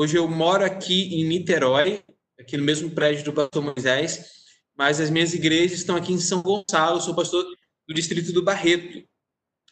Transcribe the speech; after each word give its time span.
Hoje 0.00 0.16
eu 0.16 0.26
moro 0.26 0.64
aqui 0.64 1.14
em 1.14 1.24
Niterói, 1.24 2.02
aqui 2.38 2.56
no 2.56 2.64
mesmo 2.64 2.90
prédio 2.90 3.22
do 3.22 3.34
pastor 3.34 3.62
Moisés, 3.62 4.30
mas 4.74 4.98
as 4.98 5.10
minhas 5.10 5.34
igrejas 5.34 5.80
estão 5.80 5.94
aqui 5.94 6.10
em 6.10 6.18
São 6.18 6.40
Gonçalo, 6.40 7.02
sou 7.02 7.14
pastor 7.14 7.44
do 7.86 7.94
distrito 7.94 8.32
do 8.32 8.42
Barreto. 8.42 9.06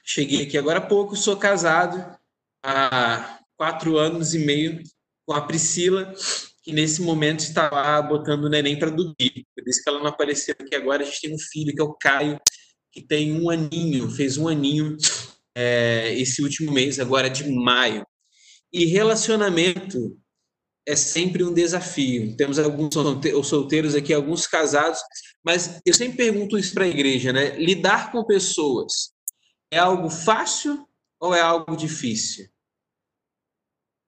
Cheguei 0.04 0.42
aqui 0.42 0.58
agora 0.58 0.80
há 0.80 0.86
pouco, 0.86 1.16
sou 1.16 1.34
casado 1.38 2.14
há 2.62 3.38
quatro 3.56 3.96
anos 3.96 4.34
e 4.34 4.40
meio 4.40 4.82
com 5.24 5.32
a 5.32 5.40
Priscila, 5.40 6.12
que 6.62 6.74
nesse 6.74 7.00
momento 7.00 7.40
está 7.40 7.70
lá 7.70 8.02
botando 8.02 8.44
o 8.44 8.50
neném 8.50 8.78
para 8.78 8.90
dormir. 8.90 9.46
Por 9.56 9.66
isso 9.66 9.82
que 9.82 9.88
ela 9.88 9.98
não 9.98 10.08
apareceu 10.08 10.54
aqui 10.60 10.74
agora. 10.74 11.04
A 11.04 11.06
gente 11.06 11.22
tem 11.22 11.34
um 11.34 11.38
filho 11.38 11.74
que 11.74 11.80
é 11.80 11.84
o 11.84 11.94
Caio, 11.94 12.38
que 12.92 13.00
tem 13.00 13.32
um 13.32 13.48
aninho, 13.48 14.10
fez 14.10 14.36
um 14.36 14.46
aninho 14.46 14.94
é, 15.56 16.12
esse 16.18 16.42
último 16.42 16.70
mês, 16.70 17.00
agora 17.00 17.30
de 17.30 17.50
maio. 17.50 18.04
E 18.72 18.84
relacionamento 18.84 20.18
é 20.86 20.96
sempre 20.96 21.44
um 21.44 21.52
desafio. 21.52 22.36
Temos 22.36 22.58
alguns 22.58 22.94
solteiros 23.46 23.94
aqui, 23.94 24.12
alguns 24.12 24.46
casados, 24.46 25.00
mas 25.44 25.80
eu 25.84 25.94
sempre 25.94 26.16
pergunto 26.16 26.58
isso 26.58 26.74
para 26.74 26.84
a 26.84 26.88
igreja, 26.88 27.32
né? 27.32 27.56
Lidar 27.58 28.10
com 28.10 28.24
pessoas 28.24 29.12
é 29.70 29.78
algo 29.78 30.10
fácil 30.10 30.86
ou 31.20 31.34
é 31.34 31.40
algo 31.40 31.76
difícil? 31.76 32.48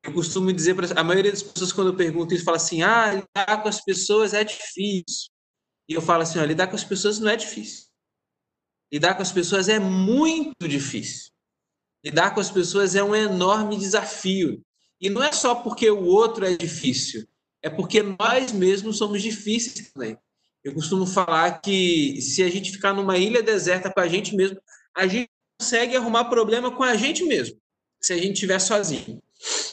Eu 0.03 0.15
costumo 0.15 0.53
dizer 0.53 0.75
para 0.75 0.99
a 0.99 1.05
maioria 1.05 1.31
das 1.31 1.43
pessoas 1.43 1.73
quando 1.73 1.89
eu 1.89 1.97
pergunto 1.97 2.35
isso 2.35 2.45
fala 2.45 2.57
assim: 2.57 2.83
"Ah, 2.83 3.13
lidar 3.13 3.63
com 3.63 3.69
as 3.69 3.83
pessoas 3.85 4.33
é 4.33 4.43
difícil". 4.43 5.31
E 5.89 5.95
eu 5.95 6.01
falo 6.01 6.23
assim: 6.23 6.39
"Ó, 6.39 6.45
lidar 6.45 6.69
com 6.69 6.77
as 6.77 6.85
pessoas 6.85 7.19
não 7.19 7.31
é 7.31 7.37
difícil. 7.37 7.87
Lidar 8.93 9.15
com 9.15 9.23
as 9.23 9.33
pessoas 9.33 9.69
é 9.69 9.79
muito 9.79 10.67
difícil. 10.67 11.30
Lidar 12.05 12.35
com 12.35 12.41
as 12.41 12.51
pessoas 12.51 12.95
é 12.95 13.03
um 13.03 13.15
enorme 13.15 13.77
desafio. 13.77 14.63
E 15.01 15.09
não 15.09 15.23
é 15.23 15.33
só 15.33 15.55
porque 15.55 15.91
o 15.91 16.05
outro 16.05 16.45
é 16.45 16.57
difícil, 16.57 17.27
é 17.63 17.71
porque 17.71 18.03
nós 18.03 18.53
mesmos 18.53 18.99
somos 18.99 19.23
difíceis 19.23 19.91
também. 19.91 20.19
Eu 20.63 20.75
costumo 20.75 21.07
falar 21.07 21.61
que 21.61 22.21
se 22.21 22.43
a 22.43 22.51
gente 22.51 22.71
ficar 22.71 22.93
numa 22.93 23.17
ilha 23.17 23.43
deserta 23.43 23.91
com 23.91 24.01
a 24.01 24.09
gente 24.09 24.37
mesmo, 24.37 24.61
a 24.95 25.07
gente 25.07 25.31
consegue 25.59 25.97
arrumar 25.97 26.27
problema 26.27 26.71
com 26.71 26.83
a 26.83 26.97
gente 26.97 27.25
mesmo, 27.25 27.59
se 28.01 28.13
a 28.13 28.17
gente 28.17 28.35
estiver 28.35 28.59
sozinho. 28.59 29.23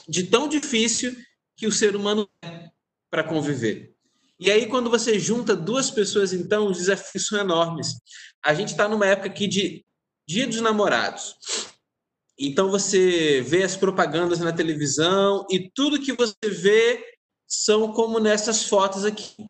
De 0.08 0.23
tão 0.23 0.47
difícil 0.47 1.16
que 1.58 1.67
o 1.67 1.72
ser 1.72 1.95
humano 1.95 2.30
é 2.41 2.69
para 3.09 3.23
conviver. 3.23 3.94
E 4.39 4.52
aí, 4.52 4.67
quando 4.67 4.89
você 4.89 5.19
junta 5.19 5.56
duas 5.56 5.89
pessoas, 5.89 6.31
então, 6.31 6.67
os 6.67 6.78
desafios 6.78 7.25
são 7.25 7.39
enormes. 7.39 7.95
A 8.44 8.53
gente 8.53 8.69
está 8.69 8.88
numa 8.88 9.06
época 9.06 9.28
aqui 9.28 9.47
de 9.47 9.84
Dia 10.28 10.45
dos 10.45 10.62
Namorados. 10.62 11.36
Então 12.38 12.70
você 12.70 13.42
vê 13.42 13.64
as 13.64 13.76
propagandas 13.76 14.40
na 14.40 14.53
televisão 14.53 15.46
e 15.50 15.72
tudo 15.74 16.02
que 16.02 16.14
você 16.14 16.36
vê 16.44 17.03
são 17.48 17.92
como 17.92 18.20
nessas 18.20 18.64
fotos 18.66 19.03
aqui. 19.06 19.48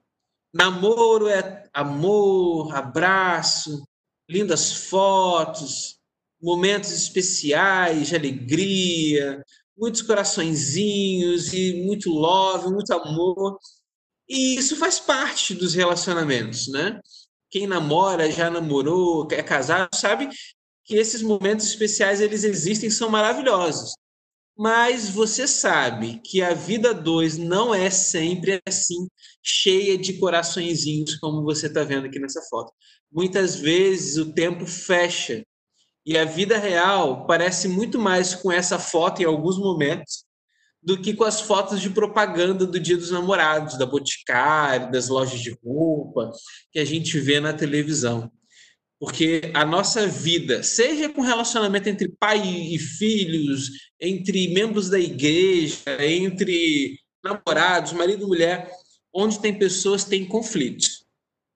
Namoro 0.53 1.27
é 1.27 1.67
amor, 1.73 2.73
abraço, 2.73 3.83
lindas 4.29 4.71
fotos, 4.71 5.97
momentos 6.41 6.91
especiais 6.91 8.07
de 8.07 8.15
alegria, 8.15 9.43
muitos 9.77 10.01
coraçõezinhos 10.01 11.51
e 11.51 11.83
muito 11.83 12.09
love, 12.09 12.69
muito 12.71 12.93
amor. 12.93 13.59
E 14.29 14.55
isso 14.55 14.77
faz 14.77 14.99
parte 14.99 15.53
dos 15.53 15.73
relacionamentos, 15.73 16.67
né? 16.69 16.99
Quem 17.49 17.67
namora, 17.67 18.31
já 18.31 18.49
namorou, 18.49 19.27
é 19.31 19.43
casado, 19.43 19.93
sabe 19.93 20.29
que 20.87 20.95
esses 20.95 21.21
momentos 21.21 21.67
especiais 21.67 22.21
eles 22.21 22.45
existem, 22.45 22.89
são 22.89 23.09
maravilhosos. 23.09 23.93
Mas 24.57 25.09
você 25.09 25.47
sabe 25.47 26.19
que 26.23 26.41
a 26.41 26.53
vida 26.53 26.93
dois 26.93 27.37
não 27.37 27.75
é 27.75 27.91
sempre 27.91 28.59
assim, 28.65 29.07
cheia 29.43 29.97
de 29.97 30.13
coraçõezinhos, 30.13 31.15
como 31.17 31.43
você 31.43 31.67
está 31.67 31.83
vendo 31.83 32.07
aqui 32.07 32.17
nessa 32.19 32.41
foto. 32.49 32.71
Muitas 33.11 33.57
vezes 33.57 34.17
o 34.17 34.33
tempo 34.33 34.65
fecha 34.65 35.43
e 36.05 36.17
a 36.17 36.23
vida 36.23 36.57
real 36.57 37.27
parece 37.27 37.67
muito 37.67 37.99
mais 37.99 38.33
com 38.33 38.51
essa 38.51 38.79
foto 38.79 39.21
em 39.21 39.25
alguns 39.25 39.59
momentos 39.59 40.25
do 40.81 40.99
que 40.99 41.13
com 41.13 41.25
as 41.25 41.41
fotos 41.41 41.81
de 41.81 41.89
propaganda 41.89 42.65
do 42.65 42.79
Dia 42.79 42.95
dos 42.95 43.11
Namorados, 43.11 43.77
da 43.77 43.85
Boticário, 43.85 44.89
das 44.89 45.09
lojas 45.09 45.41
de 45.41 45.55
roupa 45.63 46.31
que 46.71 46.79
a 46.79 46.85
gente 46.85 47.19
vê 47.19 47.41
na 47.41 47.51
televisão. 47.51 48.31
Porque 48.99 49.51
a 49.53 49.63
nossa 49.63 50.07
vida, 50.07 50.63
seja 50.63 51.07
com 51.09 51.21
relacionamento 51.21 51.87
entre 51.87 52.11
pai 52.19 52.41
e 52.41 52.79
filhos, 52.79 53.69
entre 53.99 54.47
membros 54.53 54.89
da 54.89 54.99
igreja, 54.99 55.83
entre 55.99 56.99
namorados, 57.23 57.93
marido 57.93 58.23
e 58.23 58.27
mulher, 58.27 58.71
onde 59.13 59.39
tem 59.39 59.57
pessoas, 59.57 60.03
tem 60.03 60.25
conflitos. 60.25 61.05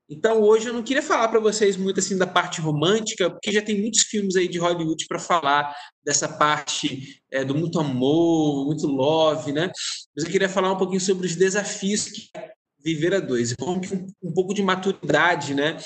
Então, 0.09 0.41
hoje 0.41 0.67
eu 0.67 0.73
não 0.73 0.83
queria 0.83 1.01
falar 1.01 1.29
para 1.29 1.39
vocês 1.39 1.77
muito 1.77 2.01
assim 2.01 2.17
da 2.17 2.27
parte 2.27 2.59
romântica, 2.59 3.29
porque 3.29 3.49
já 3.49 3.61
tem 3.61 3.79
muitos 3.79 4.01
filmes 4.01 4.35
aí 4.35 4.45
de 4.45 4.59
Hollywood 4.59 5.05
para 5.07 5.17
falar 5.17 5.73
dessa 6.03 6.27
parte 6.27 7.21
é, 7.31 7.45
do 7.45 7.55
muito 7.55 7.79
amor, 7.79 8.65
muito 8.65 8.85
love, 8.87 9.53
né? 9.53 9.71
Mas 10.13 10.25
eu 10.25 10.29
queria 10.29 10.49
falar 10.49 10.73
um 10.73 10.77
pouquinho 10.77 10.99
sobre 10.99 11.25
os 11.25 11.35
desafios 11.37 12.09
que 12.09 12.29
é 12.35 12.51
viver 12.83 13.13
a 13.13 13.21
dois, 13.21 13.53
um, 13.61 13.79
um 14.21 14.33
pouco 14.33 14.53
de 14.53 14.61
maturidade, 14.61 15.53
né? 15.53 15.77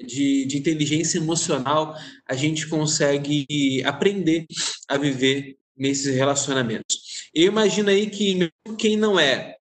De, 0.00 0.44
de 0.46 0.58
inteligência 0.58 1.18
emocional, 1.18 1.96
a 2.26 2.34
gente 2.34 2.68
consegue 2.68 3.82
aprender 3.84 4.46
a 4.88 4.96
viver 4.96 5.56
nesses 5.76 6.14
relacionamentos. 6.14 7.28
Eu 7.34 7.46
imagino 7.46 7.90
aí 7.90 8.10
que 8.10 8.50
quem 8.78 8.96
não 8.96 9.18
é 9.18 9.56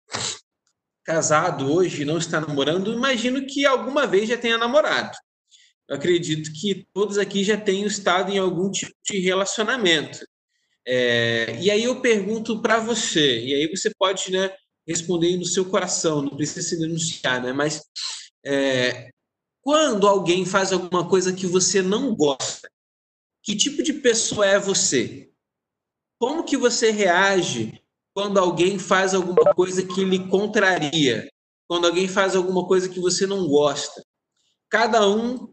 casado 1.04 1.72
hoje, 1.72 2.04
não 2.04 2.18
está 2.18 2.40
namorando, 2.40 2.92
imagino 2.92 3.46
que 3.46 3.64
alguma 3.64 4.06
vez 4.06 4.28
já 4.28 4.36
tenha 4.36 4.58
namorado. 4.58 5.16
Eu 5.88 5.96
acredito 5.96 6.50
que 6.52 6.86
todos 6.92 7.16
aqui 7.16 7.44
já 7.44 7.56
tenham 7.56 7.86
estado 7.86 8.32
em 8.32 8.38
algum 8.38 8.70
tipo 8.70 8.92
de 9.08 9.20
relacionamento. 9.20 10.26
É, 10.84 11.58
e 11.60 11.70
aí 11.70 11.84
eu 11.84 12.00
pergunto 12.00 12.60
para 12.60 12.80
você, 12.80 13.40
e 13.40 13.54
aí 13.54 13.68
você 13.68 13.90
pode 13.96 14.32
né, 14.32 14.50
responder 14.86 15.36
no 15.36 15.44
seu 15.44 15.64
coração, 15.64 16.22
não 16.22 16.36
precisa 16.36 16.68
se 16.68 16.78
denunciar, 16.78 17.42
né? 17.42 17.52
Mas 17.52 17.82
é, 18.44 19.10
quando 19.66 20.06
alguém 20.06 20.46
faz 20.46 20.72
alguma 20.72 21.08
coisa 21.08 21.32
que 21.32 21.44
você 21.44 21.82
não 21.82 22.14
gosta, 22.14 22.70
que 23.42 23.56
tipo 23.56 23.82
de 23.82 23.94
pessoa 23.94 24.46
é 24.46 24.60
você? 24.60 25.28
Como 26.20 26.44
que 26.44 26.56
você 26.56 26.92
reage 26.92 27.82
quando 28.14 28.38
alguém 28.38 28.78
faz 28.78 29.12
alguma 29.12 29.52
coisa 29.56 29.84
que 29.84 30.04
lhe 30.04 30.28
contraria? 30.28 31.28
Quando 31.66 31.88
alguém 31.88 32.06
faz 32.06 32.36
alguma 32.36 32.64
coisa 32.64 32.88
que 32.88 33.00
você 33.00 33.26
não 33.26 33.48
gosta? 33.48 34.06
Cada 34.70 35.04
um 35.08 35.52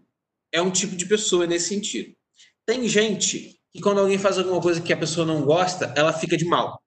é 0.51 0.61
um 0.61 0.69
tipo 0.69 0.95
de 0.95 1.07
pessoa 1.07 1.47
nesse 1.47 1.69
sentido. 1.69 2.15
Tem 2.67 2.87
gente 2.87 3.59
que 3.71 3.81
quando 3.81 3.99
alguém 3.99 4.19
faz 4.19 4.37
alguma 4.37 4.61
coisa 4.61 4.79
que 4.79 4.93
a 4.93 4.97
pessoa 4.97 5.25
não 5.25 5.41
gosta, 5.43 5.91
ela 5.97 6.13
fica 6.13 6.37
de 6.37 6.45
mal. 6.45 6.79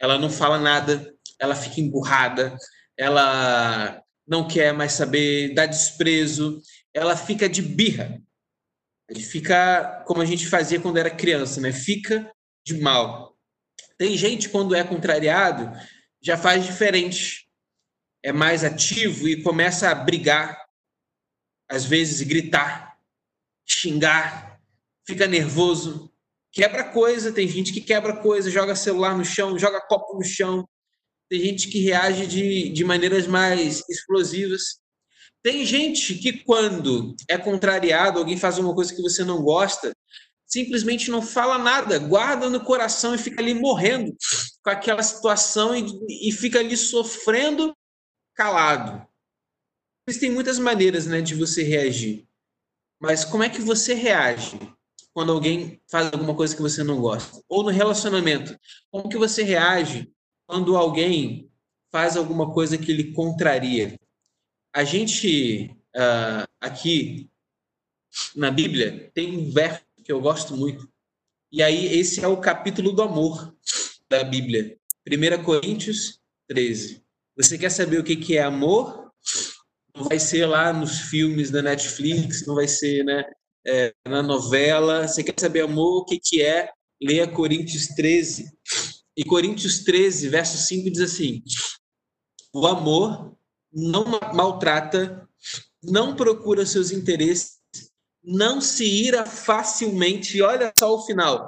Ela 0.00 0.16
não 0.16 0.30
fala 0.30 0.58
nada, 0.58 1.14
ela 1.38 1.54
fica 1.54 1.82
emburrada, 1.82 2.56
ela 2.96 4.02
não 4.26 4.46
quer 4.48 4.72
mais 4.72 4.92
saber, 4.92 5.54
dá 5.54 5.66
desprezo, 5.66 6.60
ela 6.92 7.16
fica 7.16 7.48
de 7.48 7.62
birra. 7.62 8.20
Fica 9.30 10.02
como 10.06 10.20
a 10.20 10.24
gente 10.24 10.48
fazia 10.48 10.80
quando 10.80 10.96
era 10.96 11.10
criança, 11.10 11.60
né? 11.60 11.72
Fica 11.72 12.30
de 12.64 12.80
mal. 12.80 13.36
Tem 13.96 14.16
gente 14.16 14.48
quando 14.48 14.74
é 14.74 14.82
contrariado 14.82 15.70
já 16.20 16.36
faz 16.36 16.64
diferente. 16.64 17.46
É 18.24 18.32
mais 18.32 18.64
ativo 18.64 19.28
e 19.28 19.42
começa 19.42 19.88
a 19.88 19.94
brigar, 19.94 20.60
às 21.70 21.84
vezes 21.84 22.26
gritar, 22.26 22.98
xingar, 23.64 24.60
fica 25.06 25.28
nervoso, 25.28 26.12
quebra 26.50 26.82
coisa, 26.82 27.32
tem 27.32 27.46
gente 27.46 27.72
que 27.72 27.80
quebra 27.80 28.16
coisa, 28.16 28.50
joga 28.50 28.74
celular 28.74 29.16
no 29.16 29.24
chão, 29.24 29.56
joga 29.56 29.80
copo 29.80 30.16
no 30.16 30.24
chão, 30.24 30.68
tem 31.28 31.40
gente 31.40 31.68
que 31.68 31.80
reage 31.80 32.26
de, 32.26 32.68
de 32.68 32.84
maneiras 32.84 33.26
mais 33.26 33.82
explosivas. 33.88 34.78
Tem 35.42 35.64
gente 35.64 36.14
que, 36.16 36.44
quando 36.44 37.14
é 37.28 37.36
contrariado, 37.36 38.18
alguém 38.18 38.36
faz 38.36 38.58
uma 38.58 38.74
coisa 38.74 38.94
que 38.94 39.02
você 39.02 39.24
não 39.24 39.42
gosta, 39.42 39.92
simplesmente 40.46 41.10
não 41.10 41.20
fala 41.20 41.58
nada, 41.58 41.98
guarda 41.98 42.48
no 42.48 42.64
coração 42.64 43.14
e 43.14 43.18
fica 43.18 43.40
ali 43.40 43.54
morrendo 43.54 44.16
com 44.62 44.70
aquela 44.70 45.02
situação 45.02 45.76
e, 45.76 46.28
e 46.28 46.32
fica 46.32 46.60
ali 46.60 46.76
sofrendo 46.76 47.76
calado. 48.34 49.06
Existem 50.08 50.30
muitas 50.30 50.58
maneiras 50.58 51.06
né, 51.06 51.20
de 51.20 51.34
você 51.34 51.62
reagir. 51.62 52.26
Mas 53.00 53.24
como 53.24 53.42
é 53.42 53.48
que 53.48 53.60
você 53.60 53.92
reage 53.92 54.58
quando 55.12 55.32
alguém 55.32 55.80
faz 55.90 56.12
alguma 56.12 56.34
coisa 56.34 56.54
que 56.54 56.62
você 56.62 56.84
não 56.84 57.00
gosta? 57.00 57.42
Ou 57.48 57.64
no 57.64 57.70
relacionamento, 57.70 58.56
como 58.90 59.08
que 59.08 59.18
você 59.18 59.42
reage 59.42 60.10
quando 60.46 60.76
alguém 60.76 61.50
faz 61.90 62.16
alguma 62.16 62.52
coisa 62.52 62.78
que 62.78 62.92
lhe 62.92 63.12
contraria? 63.12 63.98
A 64.74 64.84
gente 64.84 65.70
uh, 65.96 66.46
aqui 66.60 67.30
na 68.34 68.50
Bíblia 68.50 69.10
tem 69.14 69.36
um 69.36 69.50
verso 69.50 69.84
que 70.04 70.12
eu 70.12 70.20
gosto 70.20 70.56
muito. 70.56 70.88
E 71.50 71.62
aí 71.62 71.98
esse 71.98 72.22
é 72.22 72.28
o 72.28 72.40
capítulo 72.40 72.92
do 72.92 73.02
amor 73.02 73.54
da 74.08 74.22
Bíblia. 74.22 74.76
1 75.08 75.42
Coríntios 75.42 76.20
13. 76.48 77.02
Você 77.36 77.58
quer 77.58 77.70
saber 77.70 77.98
o 77.98 78.04
que, 78.04 78.36
é 78.36 78.42
amor? 78.42 79.10
Não 79.94 80.04
vai 80.04 80.18
ser 80.18 80.46
lá 80.46 80.72
nos 80.72 81.00
filmes 81.00 81.50
da 81.50 81.62
Netflix, 81.62 82.46
não 82.46 82.54
vai 82.54 82.66
ser 82.66 83.04
né, 83.04 83.24
é, 83.66 83.92
na 84.06 84.22
novela. 84.22 85.06
Você 85.06 85.22
quer 85.22 85.34
saber 85.38 85.62
amor? 85.62 86.02
O 86.02 86.04
que 86.04 86.42
é? 86.42 86.70
Leia 87.02 87.26
Coríntios 87.26 87.88
13. 87.88 88.50
E 89.16 89.24
Coríntios 89.24 89.82
13, 89.84 90.28
verso 90.28 90.58
5 90.58 90.90
diz 90.90 91.00
assim: 91.00 91.42
O 92.52 92.66
amor 92.66 93.36
não 93.72 94.04
maltrata, 94.34 95.28
não 95.82 96.14
procura 96.14 96.66
seus 96.66 96.90
interesses, 96.90 97.58
não 98.22 98.60
se 98.60 98.84
ira 98.84 99.24
facilmente. 99.24 100.36
E 100.36 100.42
olha 100.42 100.72
só 100.78 100.94
o 100.94 101.06
final: 101.06 101.46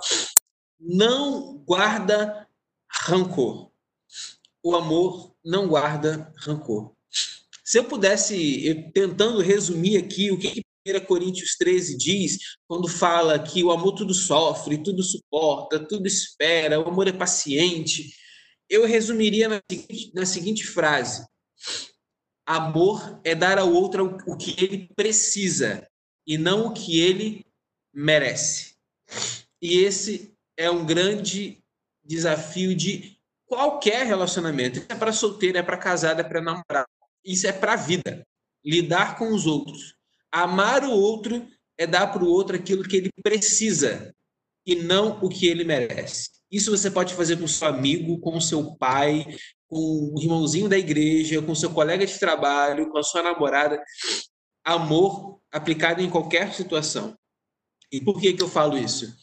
não 0.80 1.58
guarda 1.58 2.48
rancor. 2.88 3.70
O 4.62 4.74
amor 4.74 5.34
não 5.44 5.68
guarda 5.68 6.32
rancor. 6.36 6.92
Se 7.64 7.78
eu 7.78 7.84
pudesse, 7.84 8.66
eu, 8.66 8.90
tentando 8.92 9.42
resumir 9.42 9.98
aqui 9.98 10.30
o 10.30 10.38
que, 10.38 10.50
que 10.50 10.64
1 10.86 11.04
Coríntios 11.06 11.56
13 11.58 11.96
diz, 11.96 12.38
quando 12.66 12.88
fala 12.88 13.38
que 13.38 13.62
o 13.62 13.70
amor 13.70 13.92
tudo 13.92 14.14
sofre, 14.14 14.82
tudo 14.82 15.02
suporta, 15.02 15.78
tudo 15.78 16.06
espera, 16.06 16.80
o 16.80 16.88
amor 16.88 17.08
é 17.08 17.12
paciente, 17.12 18.12
eu 18.68 18.86
resumiria 18.86 19.48
na 19.48 19.60
seguinte, 19.70 20.12
na 20.14 20.26
seguinte 20.26 20.66
frase: 20.66 21.26
amor 22.46 23.20
é 23.24 23.34
dar 23.34 23.58
ao 23.58 23.72
outro 23.72 24.16
o 24.26 24.36
que 24.36 24.54
ele 24.62 24.88
precisa 24.94 25.88
e 26.26 26.36
não 26.36 26.66
o 26.66 26.72
que 26.72 27.00
ele 27.00 27.44
merece. 27.92 28.74
E 29.60 29.78
esse 29.78 30.34
é 30.56 30.70
um 30.70 30.84
grande 30.84 31.58
desafio 32.04 32.74
de 32.74 33.18
qualquer 33.46 34.06
relacionamento. 34.06 34.78
Isso 34.78 34.86
é 34.90 34.94
para 34.94 35.12
solteiro, 35.12 35.58
é 35.58 35.62
para 35.62 35.78
casado, 35.78 36.20
é 36.20 36.24
para 36.24 36.40
namorado. 36.40 36.88
Isso 37.24 37.46
é 37.46 37.52
para 37.52 37.72
a 37.72 37.76
vida. 37.76 38.26
Lidar 38.64 39.16
com 39.16 39.32
os 39.34 39.46
outros. 39.46 39.94
Amar 40.32 40.84
o 40.84 40.90
outro 40.90 41.46
é 41.78 41.86
dar 41.86 42.08
para 42.08 42.24
o 42.24 42.28
outro 42.28 42.56
aquilo 42.56 42.82
que 42.82 42.96
ele 42.96 43.10
precisa 43.22 44.14
e 44.66 44.74
não 44.74 45.18
o 45.22 45.28
que 45.28 45.46
ele 45.46 45.64
merece. 45.64 46.28
Isso 46.50 46.70
você 46.70 46.90
pode 46.90 47.14
fazer 47.14 47.38
com 47.38 47.46
seu 47.46 47.68
amigo, 47.68 48.18
com 48.20 48.40
seu 48.40 48.74
pai, 48.76 49.26
com 49.66 50.12
o 50.14 50.20
irmãozinho 50.20 50.68
da 50.68 50.78
igreja, 50.78 51.42
com 51.42 51.54
seu 51.54 51.70
colega 51.70 52.06
de 52.06 52.18
trabalho, 52.18 52.90
com 52.90 52.98
a 52.98 53.02
sua 53.02 53.22
namorada. 53.22 53.82
Amor 54.64 55.40
aplicado 55.52 56.02
em 56.02 56.10
qualquer 56.10 56.52
situação. 56.54 57.16
E 57.90 58.00
por 58.00 58.20
que, 58.20 58.32
que 58.32 58.42
eu 58.42 58.48
falo 58.48 58.76
isso? 58.76 59.14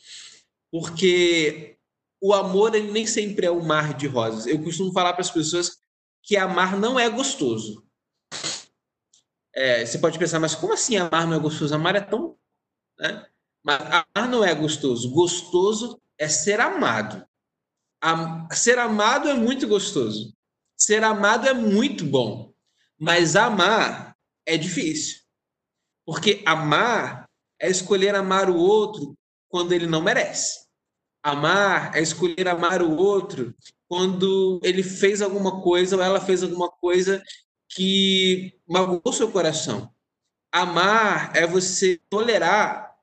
Porque 0.72 1.78
o 2.22 2.34
amor 2.34 2.74
ele 2.74 2.92
nem 2.92 3.06
sempre 3.06 3.46
é 3.46 3.52
um 3.52 3.64
mar 3.64 3.94
de 3.96 4.08
rosas. 4.08 4.48
Eu 4.48 4.62
costumo 4.64 4.92
falar 4.92 5.14
para 5.14 5.22
as 5.22 5.32
pessoas 5.32 5.78
que 6.24 6.36
amar 6.36 6.78
não 6.80 7.00
é 7.00 7.08
gostoso. 7.10 7.85
É, 9.56 9.86
você 9.86 9.98
pode 9.98 10.20
pensar, 10.20 10.40
mas 10.40 10.54
como 10.54 10.74
assim 10.74 10.98
amar 10.98 11.26
não 11.26 11.38
é 11.38 11.40
gostoso? 11.40 11.74
Amar 11.74 11.96
é 11.96 12.02
tão. 12.02 12.38
Né? 13.00 13.26
Mas 13.64 13.82
amar 13.82 14.30
não 14.30 14.44
é 14.44 14.54
gostoso. 14.54 15.10
Gostoso 15.12 16.02
é 16.18 16.28
ser 16.28 16.60
amado. 16.60 17.26
Am... 18.02 18.48
Ser 18.52 18.78
amado 18.78 19.30
é 19.30 19.34
muito 19.34 19.66
gostoso. 19.68 20.36
Ser 20.78 21.04
amado 21.04 21.48
é 21.48 21.54
muito 21.54 22.06
bom. 22.06 22.54
Mas 23.00 23.36
amar 23.36 24.16
é 24.46 24.58
difícil. 24.58 25.22
Porque 26.06 26.44
amar 26.46 27.30
é 27.60 27.70
escolher 27.70 28.14
amar 28.14 28.50
o 28.50 28.58
outro 28.58 29.18
quando 29.48 29.72
ele 29.72 29.88
não 29.88 30.02
merece. 30.02 30.66
Amar 31.24 31.96
é 31.96 32.02
escolher 32.02 32.48
amar 32.48 32.82
o 32.82 32.96
outro 32.98 33.56
quando 33.88 34.60
ele 34.64 34.84
fez 34.84 35.22
alguma 35.22 35.62
coisa 35.62 35.96
ou 35.96 36.02
ela 36.02 36.20
fez 36.20 36.44
alguma 36.44 36.70
coisa 36.70 37.24
que 37.70 38.54
magoou 38.68 39.14
seu 39.14 39.32
coração. 39.32 39.92
Amar 40.52 41.36
é 41.36 41.46
você 41.46 42.00
tolerar 42.10 42.94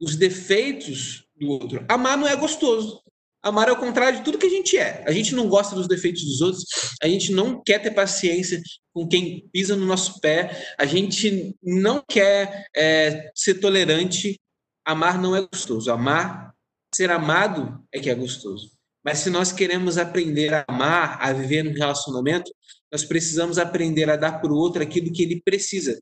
os 0.00 0.16
defeitos 0.16 1.24
do 1.36 1.48
outro. 1.48 1.84
Amar 1.88 2.16
não 2.16 2.26
é 2.26 2.34
gostoso. 2.34 3.02
Amar 3.40 3.68
é 3.68 3.72
o 3.72 3.76
contrário 3.76 4.18
de 4.18 4.24
tudo 4.24 4.38
que 4.38 4.46
a 4.46 4.50
gente 4.50 4.76
é. 4.76 5.04
A 5.06 5.12
gente 5.12 5.34
não 5.34 5.48
gosta 5.48 5.74
dos 5.74 5.86
defeitos 5.86 6.24
dos 6.24 6.40
outros, 6.40 6.64
a 7.00 7.06
gente 7.06 7.32
não 7.32 7.62
quer 7.62 7.80
ter 7.80 7.92
paciência 7.92 8.60
com 8.92 9.06
quem 9.06 9.48
pisa 9.52 9.76
no 9.76 9.86
nosso 9.86 10.20
pé, 10.20 10.74
a 10.76 10.84
gente 10.84 11.56
não 11.62 12.02
quer 12.06 12.66
é, 12.76 13.30
ser 13.34 13.54
tolerante. 13.54 14.40
Amar 14.84 15.20
não 15.20 15.36
é 15.36 15.46
gostoso. 15.46 15.90
Amar 15.90 16.52
Ser 16.94 17.10
amado 17.10 17.84
é 17.92 18.00
que 18.00 18.08
é 18.08 18.14
gostoso. 18.14 18.70
Mas 19.04 19.18
se 19.18 19.30
nós 19.30 19.52
queremos 19.52 19.98
aprender 19.98 20.52
a 20.54 20.64
amar, 20.66 21.18
a 21.20 21.32
viver 21.32 21.62
num 21.62 21.72
relacionamento, 21.72 22.50
nós 22.90 23.04
precisamos 23.04 23.58
aprender 23.58 24.08
a 24.10 24.16
dar 24.16 24.40
para 24.40 24.52
o 24.52 24.56
outro 24.56 24.82
aquilo 24.82 25.12
que 25.12 25.22
ele 25.22 25.42
precisa 25.42 26.00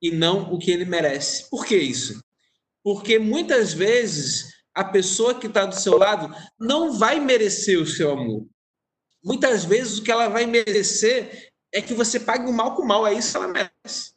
e 0.00 0.10
não 0.10 0.52
o 0.52 0.58
que 0.58 0.70
ele 0.70 0.84
merece. 0.84 1.48
Por 1.50 1.66
que 1.66 1.76
isso? 1.76 2.22
Porque 2.82 3.18
muitas 3.18 3.72
vezes 3.72 4.54
a 4.74 4.84
pessoa 4.84 5.34
que 5.34 5.48
está 5.48 5.66
do 5.66 5.74
seu 5.74 5.98
lado 5.98 6.34
não 6.58 6.92
vai 6.92 7.18
merecer 7.18 7.80
o 7.80 7.86
seu 7.86 8.12
amor. 8.12 8.46
Muitas 9.24 9.64
vezes 9.64 9.98
o 9.98 10.02
que 10.02 10.12
ela 10.12 10.28
vai 10.28 10.46
merecer 10.46 11.50
é 11.72 11.82
que 11.82 11.94
você 11.94 12.20
pague 12.20 12.48
o 12.48 12.52
mal 12.52 12.74
com 12.74 12.82
o 12.82 12.86
mal, 12.86 13.06
é 13.06 13.12
isso 13.12 13.32
que 13.32 13.36
ela 13.36 13.48
merece. 13.48 14.12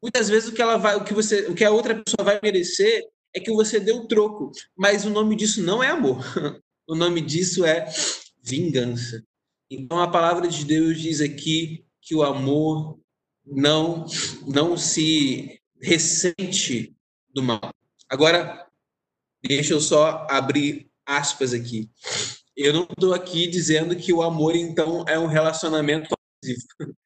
Muitas 0.00 0.28
vezes 0.28 0.48
o 0.48 0.52
que 0.52 0.62
ela 0.62 0.76
vai, 0.76 0.96
o 0.96 1.04
que 1.04 1.14
você, 1.14 1.46
o 1.46 1.54
que 1.54 1.64
a 1.64 1.70
outra 1.70 1.94
pessoa 1.94 2.24
vai 2.24 2.38
merecer 2.42 3.04
é 3.34 3.40
que 3.40 3.50
você 3.50 3.80
deu 3.80 4.06
troco. 4.06 4.52
Mas 4.76 5.04
o 5.04 5.10
nome 5.10 5.34
disso 5.34 5.62
não 5.62 5.82
é 5.82 5.88
amor. 5.88 6.18
O 6.90 6.94
nome 6.94 7.20
disso 7.20 7.66
é 7.66 7.86
vingança. 8.42 9.22
Então 9.70 10.00
a 10.00 10.10
palavra 10.10 10.48
de 10.48 10.64
Deus 10.64 11.00
diz 11.00 11.20
aqui 11.20 11.84
que 12.00 12.14
o 12.14 12.22
amor 12.22 12.98
não 13.44 14.06
não 14.46 14.76
se 14.76 15.60
ressente 15.80 16.96
do 17.34 17.42
mal. 17.42 17.72
Agora, 18.08 18.66
deixa 19.42 19.74
eu 19.74 19.80
só 19.80 20.26
abrir 20.30 20.90
aspas 21.06 21.52
aqui. 21.52 21.90
Eu 22.56 22.72
não 22.72 22.82
estou 22.82 23.14
aqui 23.14 23.46
dizendo 23.46 23.94
que 23.94 24.12
o 24.12 24.22
amor, 24.22 24.56
então, 24.56 25.04
é 25.06 25.18
um 25.18 25.26
relacionamento 25.26 26.08
abusivo. 26.12 26.96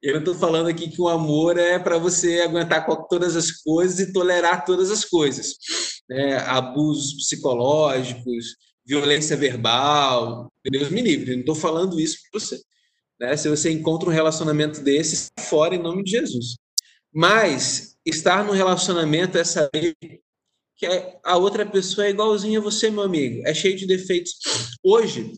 Eu 0.00 0.18
estou 0.18 0.34
falando 0.34 0.68
aqui 0.68 0.88
que 0.88 1.00
o 1.00 1.08
amor 1.08 1.56
é 1.58 1.78
para 1.78 1.96
você 1.96 2.40
aguentar 2.40 2.84
todas 3.08 3.36
as 3.36 3.52
coisas 3.52 4.00
e 4.00 4.12
tolerar 4.12 4.64
todas 4.64 4.90
as 4.90 5.04
coisas. 5.04 5.54
Né? 6.08 6.38
Abusos 6.38 7.14
psicológicos, 7.14 8.56
violência 8.84 9.36
verbal, 9.36 10.52
Deus 10.64 10.90
me 10.90 11.00
livre, 11.00 11.32
não 11.32 11.40
estou 11.40 11.54
falando 11.54 12.00
isso 12.00 12.18
para 12.22 12.40
você. 12.40 12.60
Né? 13.20 13.36
Se 13.36 13.48
você 13.48 13.70
encontra 13.70 14.08
um 14.08 14.12
relacionamento 14.12 14.80
desse, 14.80 15.28
fora 15.38 15.74
em 15.74 15.82
nome 15.82 16.02
de 16.02 16.10
Jesus. 16.10 16.56
Mas 17.12 17.96
estar 18.04 18.44
num 18.44 18.52
relacionamento 18.52 19.38
é 19.38 19.44
saber 19.44 19.94
que 20.76 20.86
a 21.24 21.36
outra 21.36 21.64
pessoa 21.64 22.06
é 22.06 22.10
igualzinha 22.10 22.58
a 22.58 22.62
você, 22.62 22.90
meu 22.90 23.02
amigo, 23.02 23.46
é 23.46 23.54
cheio 23.54 23.76
de 23.76 23.86
defeitos. 23.86 24.32
Hoje, 24.82 25.32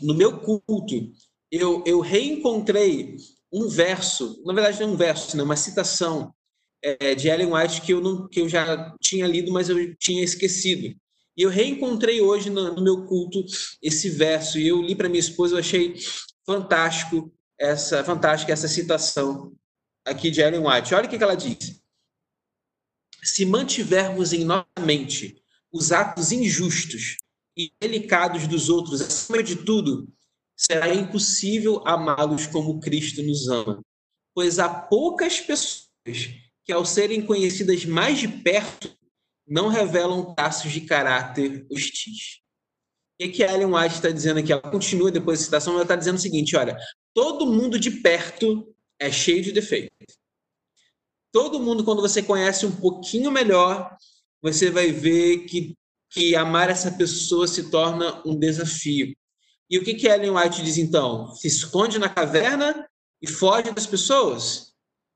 no 0.00 0.14
meu 0.14 0.40
culto, 0.40 1.12
eu, 1.50 1.82
eu 1.86 2.00
reencontrei 2.00 3.16
um 3.52 3.68
verso, 3.68 4.42
na 4.44 4.52
verdade 4.52 4.80
não 4.80 4.88
é 4.88 4.92
um 4.92 4.96
verso, 4.96 5.36
não, 5.36 5.44
uma 5.44 5.56
citação 5.56 6.34
é, 6.82 7.14
de 7.14 7.28
Ellen 7.28 7.52
White 7.52 7.82
que 7.82 7.92
eu, 7.92 8.00
não, 8.00 8.26
que 8.28 8.40
eu 8.40 8.48
já 8.48 8.94
tinha 9.00 9.26
lido, 9.26 9.52
mas 9.52 9.68
eu 9.68 9.94
tinha 9.96 10.24
esquecido. 10.24 10.94
E 11.36 11.42
eu 11.42 11.50
reencontrei 11.50 12.20
hoje 12.20 12.50
no, 12.50 12.74
no 12.74 12.82
meu 12.82 13.04
culto 13.06 13.44
esse 13.82 14.08
verso 14.08 14.58
e 14.58 14.68
eu 14.68 14.80
li 14.80 14.94
para 14.94 15.08
minha 15.08 15.20
esposa, 15.20 15.54
eu 15.54 15.58
achei 15.58 15.96
fantástico 16.46 17.32
essa 17.58 18.04
fantástica 18.04 18.52
essa 18.52 18.68
citação 18.68 19.54
aqui 20.04 20.30
de 20.30 20.40
Ellen 20.40 20.66
White. 20.66 20.94
Olha 20.94 21.06
o 21.06 21.08
que, 21.08 21.22
ela 21.22 21.34
diz. 21.34 21.80
Se 23.22 23.44
mantivermos 23.46 24.32
em 24.32 24.44
nossa 24.44 24.66
mente 24.80 25.42
os 25.72 25.90
atos 25.92 26.30
injustos 26.30 27.16
e 27.56 27.72
delicados 27.80 28.46
dos 28.46 28.68
outros, 28.68 29.00
acima 29.00 29.42
de 29.42 29.56
tudo, 29.56 30.08
será 30.56 30.94
impossível 30.94 31.82
amá-los 31.86 32.46
como 32.46 32.78
Cristo 32.80 33.22
nos 33.22 33.48
ama, 33.48 33.80
pois 34.34 34.58
há 34.58 34.68
poucas 34.68 35.40
pessoas 35.40 35.88
que, 36.64 36.72
ao 36.72 36.84
serem 36.84 37.24
conhecidas 37.24 37.84
mais 37.84 38.18
de 38.18 38.28
perto, 38.28 38.94
não 39.46 39.68
revelam 39.68 40.34
traços 40.34 40.72
de 40.72 40.82
caráter 40.82 41.66
hostis. 41.70 42.40
O 43.20 43.30
que, 43.30 43.44
a 43.44 43.52
Ellen 43.52 43.72
White 43.72 43.94
está 43.94 44.10
dizendo 44.10 44.40
aqui? 44.40 44.52
Ela 44.52 44.62
continua 44.62 45.10
depois 45.10 45.38
da 45.38 45.44
citação, 45.44 45.74
ela 45.74 45.82
está 45.82 45.94
dizendo 45.94 46.16
o 46.16 46.20
seguinte: 46.20 46.56
olha, 46.56 46.76
todo 47.14 47.46
mundo 47.46 47.78
de 47.78 47.90
perto 47.90 48.74
é 48.98 49.10
cheio 49.10 49.42
de 49.42 49.52
defeitos. 49.52 50.18
Todo 51.32 51.60
mundo, 51.60 51.84
quando 51.84 52.02
você 52.02 52.22
conhece 52.22 52.66
um 52.66 52.72
pouquinho 52.72 53.30
melhor, 53.30 53.96
você 54.42 54.70
vai 54.70 54.90
ver 54.90 55.44
que, 55.46 55.74
que 56.10 56.34
amar 56.34 56.70
essa 56.70 56.92
pessoa 56.92 57.46
se 57.46 57.70
torna 57.70 58.22
um 58.26 58.38
desafio. 58.38 59.14
E 59.70 59.78
o 59.78 59.84
que, 59.84 59.94
que 59.94 60.08
Ellen 60.08 60.30
White 60.30 60.62
diz 60.62 60.76
então? 60.76 61.34
Se 61.34 61.46
esconde 61.48 61.98
na 61.98 62.08
caverna 62.08 62.88
e 63.22 63.28
foge 63.28 63.72
das 63.72 63.86
pessoas? 63.86 64.72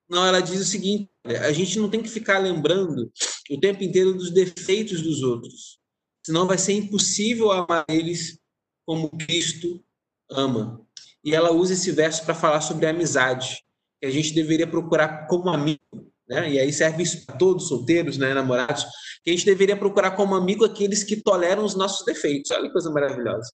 Não, 0.09 0.25
ela 0.25 0.41
diz 0.41 0.61
o 0.61 0.65
seguinte: 0.65 1.11
a 1.25 1.53
gente 1.53 1.79
não 1.79 1.91
tem 1.91 2.03
que 2.03 2.09
ficar 2.09 2.39
lembrando 2.39 3.13
o 3.51 3.61
tempo 3.61 3.83
inteiro 3.83 4.15
dos 4.15 4.31
defeitos 4.31 5.03
dos 5.03 5.23
outros, 5.23 5.79
senão 6.25 6.47
vai 6.47 6.59
ser 6.59 6.75
impossível 6.75 7.51
amar 7.51 7.85
eles 7.89 8.39
como 8.87 9.11
Cristo 9.11 9.83
ama. 10.31 10.81
E 11.25 11.35
ela 11.35 11.53
usa 11.53 11.75
esse 11.75 11.91
verso 11.91 12.25
para 12.25 12.35
falar 12.35 12.61
sobre 12.61 12.87
a 12.87 12.91
amizade, 12.91 13.65
que 14.01 14.07
a 14.07 14.11
gente 14.11 14.35
deveria 14.35 14.67
procurar 14.67 15.27
como 15.27 15.49
amigo, 15.49 15.81
né? 16.29 16.51
E 16.51 16.59
aí 16.59 16.73
serve 16.73 17.03
isso 17.03 17.25
para 17.25 17.37
todos 17.37 17.69
solteiros, 17.69 18.19
né, 18.19 18.33
namorados, 18.35 18.85
que 19.25 19.31
a 19.31 19.33
gente 19.33 19.47
deveria 19.47 19.77
procurar 19.77 20.13
como 20.13 20.35
amigo 20.35 20.65
aqueles 20.65 21.03
que 21.03 21.17
toleram 21.17 21.65
os 21.65 21.75
nossos 21.75 22.05
defeitos. 22.05 22.51
Olha 22.51 22.67
que 22.67 22.73
coisa 22.73 22.91
maravilhosa. 22.91 23.51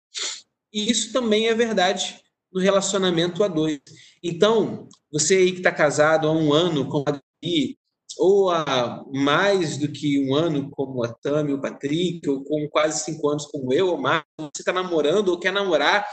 E 0.72 0.90
isso 0.90 1.12
também 1.12 1.46
é 1.46 1.54
verdade 1.54 2.20
no 2.52 2.60
relacionamento 2.60 3.42
a 3.42 3.48
dois. 3.48 3.80
Então, 4.22 4.88
você 5.10 5.36
aí 5.36 5.52
que 5.52 5.58
está 5.58 5.72
casado 5.72 6.26
há 6.28 6.32
um 6.32 6.52
ano 6.52 6.88
com 6.88 7.04
a 7.06 7.12
Gabi, 7.12 7.78
ou 8.18 8.50
há 8.50 9.04
mais 9.12 9.76
do 9.76 9.90
que 9.90 10.18
um 10.26 10.34
ano 10.34 10.70
como 10.70 11.04
a 11.04 11.12
Tami, 11.12 11.52
o 11.52 11.60
Patrick, 11.60 12.28
ou 12.28 12.44
com 12.44 12.68
quase 12.68 13.04
cinco 13.04 13.28
anos 13.28 13.46
como 13.46 13.72
eu, 13.72 13.88
ou 13.88 13.98
mais, 13.98 14.22
você 14.38 14.62
está 14.62 14.72
namorando 14.72 15.28
ou 15.28 15.38
quer 15.38 15.52
namorar, 15.52 16.06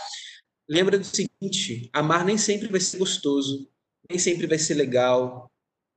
lembra 0.69 0.97
do 0.97 1.05
seguinte, 1.05 1.89
amar 1.93 2.25
nem 2.25 2.37
sempre 2.37 2.67
vai 2.67 2.79
ser 2.79 2.97
gostoso, 2.97 3.69
nem 4.09 4.19
sempre 4.19 4.47
vai 4.47 4.57
ser 4.57 4.75
legal, 4.75 5.51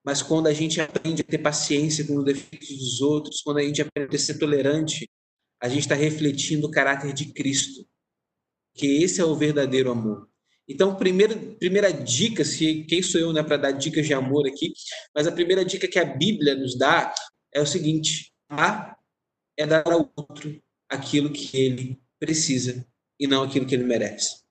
mas 0.05 0.21
quando 0.21 0.49
a 0.49 0.53
gente 0.53 0.81
aprende 0.81 1.23
a 1.23 1.25
ter 1.25 1.39
paciência 1.39 2.07
com 2.07 2.17
os 2.17 2.25
defeitos 2.25 2.69
dos 2.69 3.01
outros, 3.01 3.41
quando 3.41 3.59
a 3.59 3.63
gente 3.63 3.81
aprende 3.81 4.15
a 4.15 4.19
ser 4.19 4.39
tolerante, 4.39 5.09
a 5.61 5.69
gente 5.69 5.81
está 5.81 5.95
refletindo 5.95 6.67
o 6.67 6.71
caráter 6.71 7.13
de 7.15 7.33
Cristo, 7.33 7.87
que 8.75 9.03
esse 9.03 9.21
é 9.21 9.25
o 9.25 9.35
verdadeiro 9.35 9.91
amor. 9.91 10.29
Então, 10.69 10.97
primeira, 10.97 11.37
primeira 11.59 11.93
dica, 11.93 12.45
se 12.45 12.85
quem 12.85 13.03
sou 13.03 13.21
eu 13.21 13.33
né, 13.33 13.43
para 13.43 13.57
dar 13.59 13.73
dicas 13.73 14.07
de 14.07 14.15
amor 14.15 14.47
aqui, 14.47 14.73
mas 15.15 15.27
a 15.27 15.33
primeira 15.33 15.65
dica 15.65 15.87
que 15.87 15.99
a 15.99 16.05
Bíblia 16.05 16.55
nos 16.55 16.77
dá 16.77 17.15
é 17.53 17.61
o 17.61 17.67
seguinte: 17.67 18.33
amar 18.49 18.97
é 19.57 19.67
dar 19.67 19.87
ao 19.87 20.11
outro 20.17 20.61
aquilo 20.89 21.31
que 21.31 21.57
ele 21.57 22.01
precisa 22.19 22.87
e 23.21 23.27
não 23.27 23.43
aquilo 23.43 23.67
que 23.67 23.75
ele 23.75 23.85
merece. 23.85 24.43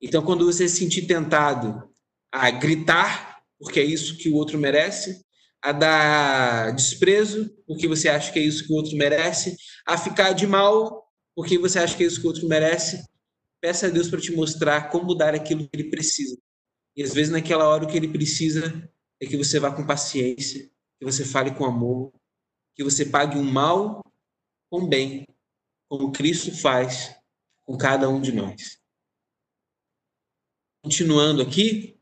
Então, 0.00 0.22
quando 0.22 0.44
você 0.44 0.68
se 0.68 0.76
sentir 0.76 1.06
tentado 1.06 1.88
a 2.30 2.50
gritar, 2.50 3.40
porque 3.58 3.80
é 3.80 3.84
isso 3.84 4.16
que 4.18 4.28
o 4.28 4.34
outro 4.34 4.58
merece, 4.58 5.24
a 5.62 5.70
dar 5.70 6.74
desprezo, 6.74 7.48
porque 7.66 7.86
você 7.86 8.08
acha 8.08 8.32
que 8.32 8.38
é 8.38 8.42
isso 8.42 8.66
que 8.66 8.72
o 8.72 8.76
outro 8.76 8.96
merece, 8.96 9.56
a 9.86 9.96
ficar 9.96 10.32
de 10.32 10.46
mal, 10.46 11.06
porque 11.36 11.56
você 11.56 11.78
acha 11.78 11.96
que 11.96 12.02
é 12.02 12.06
isso 12.06 12.20
que 12.20 12.26
o 12.26 12.30
outro 12.30 12.48
merece, 12.48 13.04
Peça 13.62 13.86
a 13.86 13.90
Deus 13.90 14.10
para 14.10 14.20
te 14.20 14.32
mostrar 14.32 14.90
como 14.90 15.14
dar 15.14 15.36
aquilo 15.36 15.68
que 15.68 15.76
ele 15.76 15.88
precisa. 15.88 16.36
E 16.96 17.02
às 17.04 17.14
vezes, 17.14 17.30
naquela 17.30 17.68
hora, 17.68 17.84
o 17.84 17.86
que 17.86 17.96
ele 17.96 18.08
precisa 18.08 18.90
é 19.20 19.26
que 19.26 19.36
você 19.36 19.60
vá 19.60 19.72
com 19.72 19.86
paciência, 19.86 20.68
que 20.98 21.04
você 21.04 21.24
fale 21.24 21.54
com 21.54 21.64
amor, 21.64 22.12
que 22.74 22.82
você 22.82 23.06
pague 23.06 23.38
um 23.38 23.44
mal 23.44 24.02
com 24.68 24.84
bem, 24.84 25.24
como 25.88 26.10
Cristo 26.10 26.50
faz 26.50 27.14
com 27.64 27.78
cada 27.78 28.08
um 28.08 28.20
de 28.20 28.32
nós. 28.32 28.80
Continuando 30.82 31.40
aqui, 31.40 32.00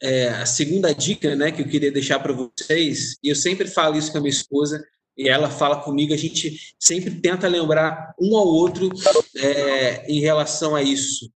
é, 0.00 0.28
a 0.28 0.46
segunda 0.46 0.94
dica 0.94 1.34
né, 1.34 1.50
que 1.50 1.60
eu 1.60 1.68
queria 1.68 1.90
deixar 1.90 2.20
para 2.20 2.32
vocês, 2.32 3.18
e 3.20 3.28
eu 3.28 3.34
sempre 3.34 3.66
falo 3.66 3.98
isso 3.98 4.12
com 4.12 4.18
a 4.18 4.20
minha 4.20 4.30
esposa, 4.30 4.80
e 5.18 5.28
ela 5.28 5.50
fala 5.50 5.82
comigo, 5.82 6.14
a 6.14 6.16
gente 6.16 6.76
sempre 6.78 7.10
tenta 7.10 7.48
lembrar 7.48 8.14
um 8.20 8.36
ao 8.36 8.46
outro 8.46 8.88
é, 9.36 10.06
em 10.06 10.20
relação 10.20 10.76
a 10.76 10.82
isso. 10.82 11.28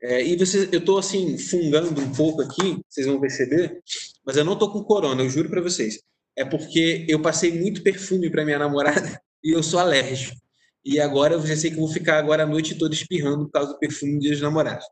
É, 0.00 0.24
e 0.24 0.36
você, 0.36 0.68
eu 0.70 0.78
estou 0.78 0.96
assim, 0.96 1.36
fungando 1.36 2.00
um 2.00 2.14
pouco 2.14 2.40
aqui, 2.40 2.80
vocês 2.88 3.08
vão 3.08 3.20
perceber, 3.20 3.82
mas 4.24 4.36
eu 4.36 4.44
não 4.44 4.52
estou 4.52 4.72
com 4.72 4.84
corona, 4.84 5.22
eu 5.22 5.28
juro 5.28 5.50
para 5.50 5.60
vocês. 5.60 6.00
É 6.36 6.44
porque 6.44 7.04
eu 7.08 7.20
passei 7.20 7.52
muito 7.52 7.82
perfume 7.82 8.30
para 8.30 8.44
minha 8.44 8.60
namorada 8.60 9.20
e 9.42 9.50
eu 9.50 9.62
sou 9.62 9.80
alérgico. 9.80 10.38
E 10.84 11.00
agora 11.00 11.34
eu 11.34 11.44
já 11.44 11.56
sei 11.56 11.70
que 11.70 11.76
vou 11.76 11.88
ficar 11.88 12.16
agora 12.16 12.44
a 12.44 12.46
noite 12.46 12.76
toda 12.76 12.94
espirrando 12.94 13.46
por 13.46 13.50
causa 13.50 13.72
do 13.72 13.78
perfume 13.78 14.20
dos 14.20 14.40
namorados. 14.40 14.86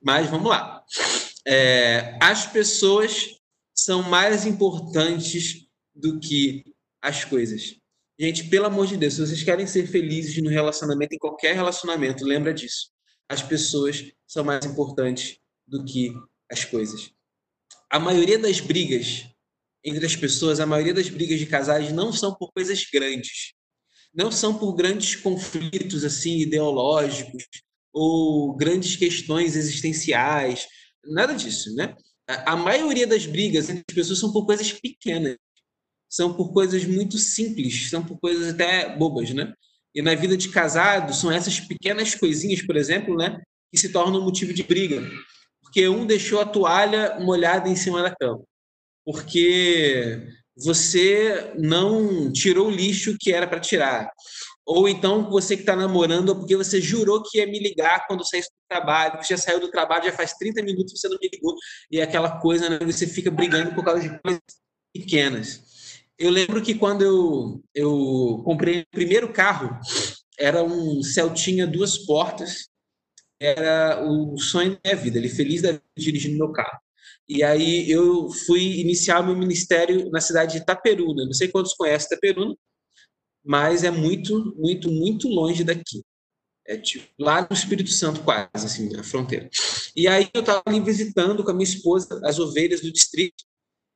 Mas 0.00 0.30
vamos 0.30 0.48
lá. 0.48 0.82
É, 1.44 2.16
as 2.22 2.46
pessoas 2.46 3.34
são 3.74 4.02
mais 4.02 4.46
importantes 4.46 5.66
do 5.94 6.18
que 6.20 6.64
as 7.02 7.24
coisas. 7.24 7.76
Gente, 8.18 8.44
pelo 8.44 8.66
amor 8.66 8.86
de 8.86 8.96
Deus, 8.96 9.14
se 9.14 9.20
vocês 9.20 9.42
querem 9.42 9.66
ser 9.66 9.86
felizes 9.86 10.42
no 10.42 10.50
relacionamento, 10.50 11.14
em 11.14 11.18
qualquer 11.18 11.54
relacionamento, 11.54 12.24
lembra 12.24 12.52
disso. 12.52 12.90
As 13.28 13.42
pessoas 13.42 14.10
são 14.26 14.44
mais 14.44 14.64
importantes 14.64 15.38
do 15.66 15.84
que 15.84 16.12
as 16.50 16.64
coisas. 16.64 17.10
A 17.90 17.98
maioria 17.98 18.38
das 18.38 18.60
brigas 18.60 19.28
entre 19.84 20.04
as 20.04 20.16
pessoas, 20.16 20.60
a 20.60 20.66
maioria 20.66 20.92
das 20.92 21.08
brigas 21.08 21.38
de 21.38 21.46
casais 21.46 21.92
não 21.92 22.12
são 22.12 22.34
por 22.34 22.52
coisas 22.52 22.84
grandes. 22.92 23.54
Não 24.12 24.32
são 24.32 24.58
por 24.58 24.74
grandes 24.74 25.14
conflitos 25.16 26.04
assim 26.04 26.38
ideológicos 26.38 27.44
ou 27.92 28.54
grandes 28.56 28.96
questões 28.96 29.56
existenciais, 29.56 30.66
nada 31.04 31.34
disso, 31.34 31.74
né? 31.74 31.96
A 32.26 32.56
maioria 32.56 33.06
das 33.06 33.26
brigas 33.26 33.70
entre 33.70 33.84
as 33.88 33.94
pessoas 33.94 34.18
são 34.18 34.32
por 34.32 34.44
coisas 34.44 34.72
pequenas 34.72 35.36
são 36.08 36.34
por 36.34 36.52
coisas 36.52 36.84
muito 36.84 37.18
simples, 37.18 37.90
são 37.90 38.04
por 38.04 38.18
coisas 38.18 38.54
até 38.54 38.96
bobas, 38.96 39.30
né? 39.30 39.52
E 39.94 40.02
na 40.02 40.14
vida 40.14 40.36
de 40.36 40.48
casado, 40.48 41.14
são 41.14 41.30
essas 41.30 41.60
pequenas 41.60 42.14
coisinhas, 42.14 42.62
por 42.62 42.76
exemplo, 42.76 43.16
né, 43.16 43.40
que 43.72 43.78
se 43.78 43.90
tornam 43.90 44.22
motivo 44.22 44.52
de 44.52 44.62
briga. 44.62 45.02
Porque 45.62 45.88
um 45.88 46.06
deixou 46.06 46.40
a 46.40 46.46
toalha 46.46 47.18
molhada 47.20 47.68
em 47.68 47.76
cima 47.76 48.02
da 48.02 48.14
cama. 48.14 48.42
Porque 49.04 50.22
você 50.56 51.52
não 51.58 52.32
tirou 52.32 52.68
o 52.68 52.70
lixo 52.70 53.16
que 53.18 53.32
era 53.32 53.46
para 53.46 53.60
tirar. 53.60 54.10
Ou 54.66 54.88
então 54.88 55.30
você 55.30 55.56
que 55.56 55.62
está 55.62 55.74
namorando, 55.74 56.36
porque 56.36 56.54
você 56.54 56.80
jurou 56.80 57.22
que 57.22 57.38
ia 57.38 57.46
me 57.46 57.58
ligar 57.58 58.06
quando 58.06 58.26
saísse 58.26 58.50
do 58.50 58.68
trabalho, 58.68 59.16
você 59.16 59.34
já 59.34 59.38
saiu 59.38 59.60
do 59.60 59.70
trabalho, 59.70 60.04
já 60.04 60.12
faz 60.12 60.34
30 60.34 60.62
minutos 60.62 60.92
você 61.00 61.08
não 61.08 61.16
me 61.20 61.28
ligou, 61.32 61.54
e 61.90 62.00
é 62.00 62.02
aquela 62.02 62.38
coisa, 62.38 62.68
né, 62.68 62.78
você 62.84 63.06
fica 63.06 63.30
brigando 63.30 63.74
por 63.74 63.82
causa 63.82 64.02
de 64.02 64.20
coisas 64.20 64.42
pequenas. 64.92 65.67
Eu 66.18 66.30
lembro 66.30 66.62
que 66.62 66.74
quando 66.74 67.02
eu, 67.02 67.64
eu 67.74 68.42
comprei 68.44 68.80
o 68.80 68.86
primeiro 68.90 69.32
carro, 69.32 69.78
era 70.38 70.62
um 70.62 71.02
Celtinha 71.02 71.66
duas 71.66 71.98
portas, 71.98 72.68
era 73.40 74.04
o 74.04 74.36
sonho 74.38 74.72
da 74.72 74.80
minha 74.84 74.96
vida, 74.96 75.18
ele 75.18 75.28
feliz 75.28 75.62
da 75.62 75.72
vida 75.72 75.84
dirigindo 75.96 76.38
meu 76.38 76.52
carro. 76.52 76.80
E 77.28 77.42
aí 77.42 77.90
eu 77.90 78.30
fui 78.46 78.80
iniciar 78.80 79.22
meu 79.22 79.36
ministério 79.36 80.10
na 80.10 80.20
cidade 80.20 80.52
de 80.52 80.58
Itaperuna. 80.58 81.24
Não 81.24 81.32
sei 81.32 81.48
quantos 81.48 81.74
conhecem 81.74 82.06
Itaperuna, 82.06 82.56
mas 83.44 83.84
é 83.84 83.90
muito, 83.90 84.54
muito, 84.56 84.90
muito 84.90 85.28
longe 85.28 85.62
daqui. 85.62 86.02
É 86.66 86.76
tipo, 86.76 87.06
lá 87.18 87.46
no 87.48 87.54
Espírito 87.54 87.90
Santo, 87.90 88.22
quase, 88.22 88.48
assim, 88.54 88.94
a 88.96 89.02
fronteira. 89.02 89.48
E 89.96 90.06
aí 90.06 90.28
eu 90.34 90.40
estava 90.40 90.62
ali 90.66 90.80
visitando 90.80 91.44
com 91.44 91.50
a 91.50 91.54
minha 91.54 91.68
esposa 91.68 92.20
as 92.24 92.38
ovelhas 92.38 92.80
do 92.80 92.92
distrito. 92.92 93.44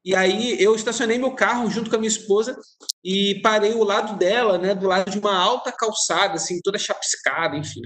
E 0.04 0.16
aí 0.16 0.61
eu 0.61 0.75
estacionei 0.75 1.16
meu 1.16 1.32
carro 1.32 1.71
junto 1.71 1.88
com 1.88 1.97
a 1.97 1.99
minha 1.99 2.09
esposa 2.09 2.59
e 3.04 3.40
parei 3.42 3.73
o 3.73 3.85
lado 3.85 4.18
dela, 4.18 4.59
né, 4.59 4.75
do 4.75 4.88
lado 4.88 5.11
de 5.11 5.18
uma 5.18 5.37
alta 5.37 5.71
calçada, 5.71 6.35
assim, 6.35 6.61
toda 6.62 6.78
chapiscada, 6.78 7.56
enfim. 7.56 7.82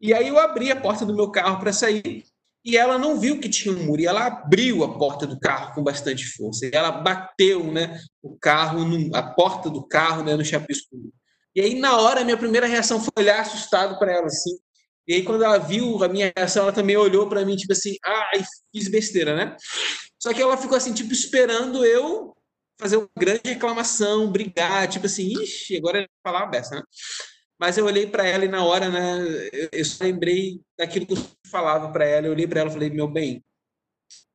E 0.00 0.14
aí 0.14 0.28
eu 0.28 0.38
abri 0.38 0.70
a 0.70 0.80
porta 0.80 1.04
do 1.04 1.14
meu 1.14 1.30
carro 1.30 1.58
para 1.58 1.72
sair 1.72 2.24
e 2.64 2.76
ela 2.76 2.98
não 2.98 3.18
viu 3.18 3.40
que 3.40 3.48
tinha 3.48 3.74
um 3.74 3.84
muro, 3.84 4.02
e 4.02 4.06
ela 4.06 4.26
abriu 4.26 4.84
a 4.84 4.98
porta 4.98 5.26
do 5.26 5.38
carro 5.38 5.74
com 5.74 5.82
bastante 5.82 6.26
força. 6.26 6.66
E 6.66 6.70
ela 6.72 6.90
bateu, 6.90 7.64
né, 7.72 7.98
o 8.22 8.36
carro, 8.36 8.84
no, 8.84 9.14
a 9.16 9.22
porta 9.22 9.70
do 9.70 9.86
carro, 9.86 10.22
né, 10.22 10.36
no 10.36 10.44
chapisco. 10.44 10.96
E 11.54 11.60
aí 11.60 11.78
na 11.78 11.96
hora 11.98 12.24
minha 12.24 12.36
primeira 12.36 12.66
reação 12.66 13.00
foi 13.00 13.10
olhar 13.18 13.40
assustado 13.40 13.98
para 13.98 14.12
ela 14.12 14.26
assim. 14.26 14.58
E 15.06 15.14
aí 15.14 15.22
quando 15.22 15.42
ela 15.42 15.58
viu 15.58 16.02
a 16.04 16.08
minha 16.08 16.30
reação, 16.36 16.64
ela 16.64 16.72
também 16.72 16.96
olhou 16.96 17.28
para 17.28 17.44
mim 17.44 17.56
tipo 17.56 17.72
assim, 17.72 17.96
ai, 18.04 18.44
fiz 18.74 18.88
besteira, 18.88 19.34
né? 19.34 19.56
Só 20.20 20.32
que 20.34 20.42
ela 20.42 20.56
ficou 20.56 20.76
assim, 20.76 20.92
tipo, 20.92 21.12
esperando 21.12 21.84
eu 21.84 22.34
fazer 22.78 22.96
uma 22.96 23.08
grande 23.18 23.42
reclamação, 23.44 24.30
brigar, 24.30 24.88
tipo 24.88 25.06
assim, 25.06 25.32
ixi, 25.42 25.76
agora 25.76 26.02
é 26.02 26.08
falar 26.22 26.40
uma 26.40 26.50
beça, 26.50 26.76
né? 26.76 26.82
Mas 27.58 27.76
eu 27.76 27.86
olhei 27.86 28.06
para 28.06 28.24
ela 28.26 28.44
e 28.44 28.48
na 28.48 28.64
hora, 28.64 28.88
né, 28.88 29.50
eu 29.72 29.84
só 29.84 30.04
lembrei 30.04 30.60
daquilo 30.78 31.06
que 31.06 31.14
eu 31.14 31.18
falava 31.50 31.92
para 31.92 32.04
ela. 32.04 32.26
Eu 32.28 32.32
olhei 32.32 32.46
para 32.46 32.60
ela 32.60 32.70
e 32.70 32.72
falei: 32.72 32.90
meu 32.90 33.08
bem, 33.08 33.44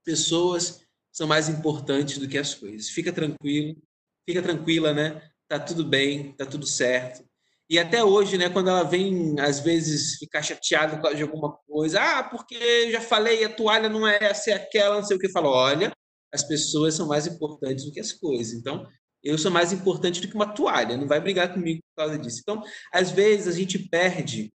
pessoas 0.04 0.82
são 1.12 1.28
mais 1.28 1.48
importantes 1.50 2.18
do 2.18 2.28
que 2.28 2.38
as 2.38 2.54
coisas. 2.54 2.90
Fica 2.90 3.14
tranquilo, 3.14 3.82
fica 4.28 4.42
tranquila, 4.42 4.94
né? 4.94 5.22
Tá 5.48 5.60
tudo 5.60 5.86
bem, 5.86 6.34
tá 6.34 6.46
tudo 6.46 6.66
certo. 6.66 7.24
E 7.70 7.80
até 7.80 8.04
hoje, 8.04 8.38
né, 8.38 8.50
quando 8.50 8.70
ela 8.70 8.84
vem, 8.84 9.40
às 9.40 9.60
vezes, 9.60 10.18
ficar 10.18 10.42
chateada 10.42 11.14
de 11.14 11.24
alguma 11.24 11.58
coisa, 11.68 12.00
ah, 12.02 12.24
porque 12.24 12.92
já 12.92 13.02
falei, 13.02 13.44
a 13.44 13.50
toalha 13.50 13.90
não 13.90 14.08
é 14.08 14.18
essa, 14.22 14.52
é 14.52 14.54
aquela, 14.54 14.98
não 14.98 15.04
sei 15.04 15.16
o 15.16 15.20
que, 15.20 15.28
eu 15.28 15.32
falo, 15.32 15.50
olha, 15.50 15.92
as 16.34 16.44
pessoas 16.44 16.96
são 16.96 17.08
mais 17.08 17.26
importantes 17.26 17.86
do 17.86 17.92
que 17.92 18.00
as 18.00 18.12
coisas. 18.12 18.54
Então, 18.54 18.86
eu 19.24 19.38
sou 19.38 19.50
mais 19.50 19.72
importante 19.72 20.20
do 20.20 20.28
que 20.28 20.36
uma 20.36 20.54
toalha, 20.54 20.98
não 20.98 21.08
vai 21.08 21.22
brigar 21.22 21.54
comigo 21.54 21.80
por 21.96 22.04
causa 22.04 22.20
disso. 22.20 22.40
Então, 22.42 22.62
às 22.94 23.12
vezes, 23.12 23.48
a 23.48 23.58
gente 23.58 23.80
perde 23.80 24.52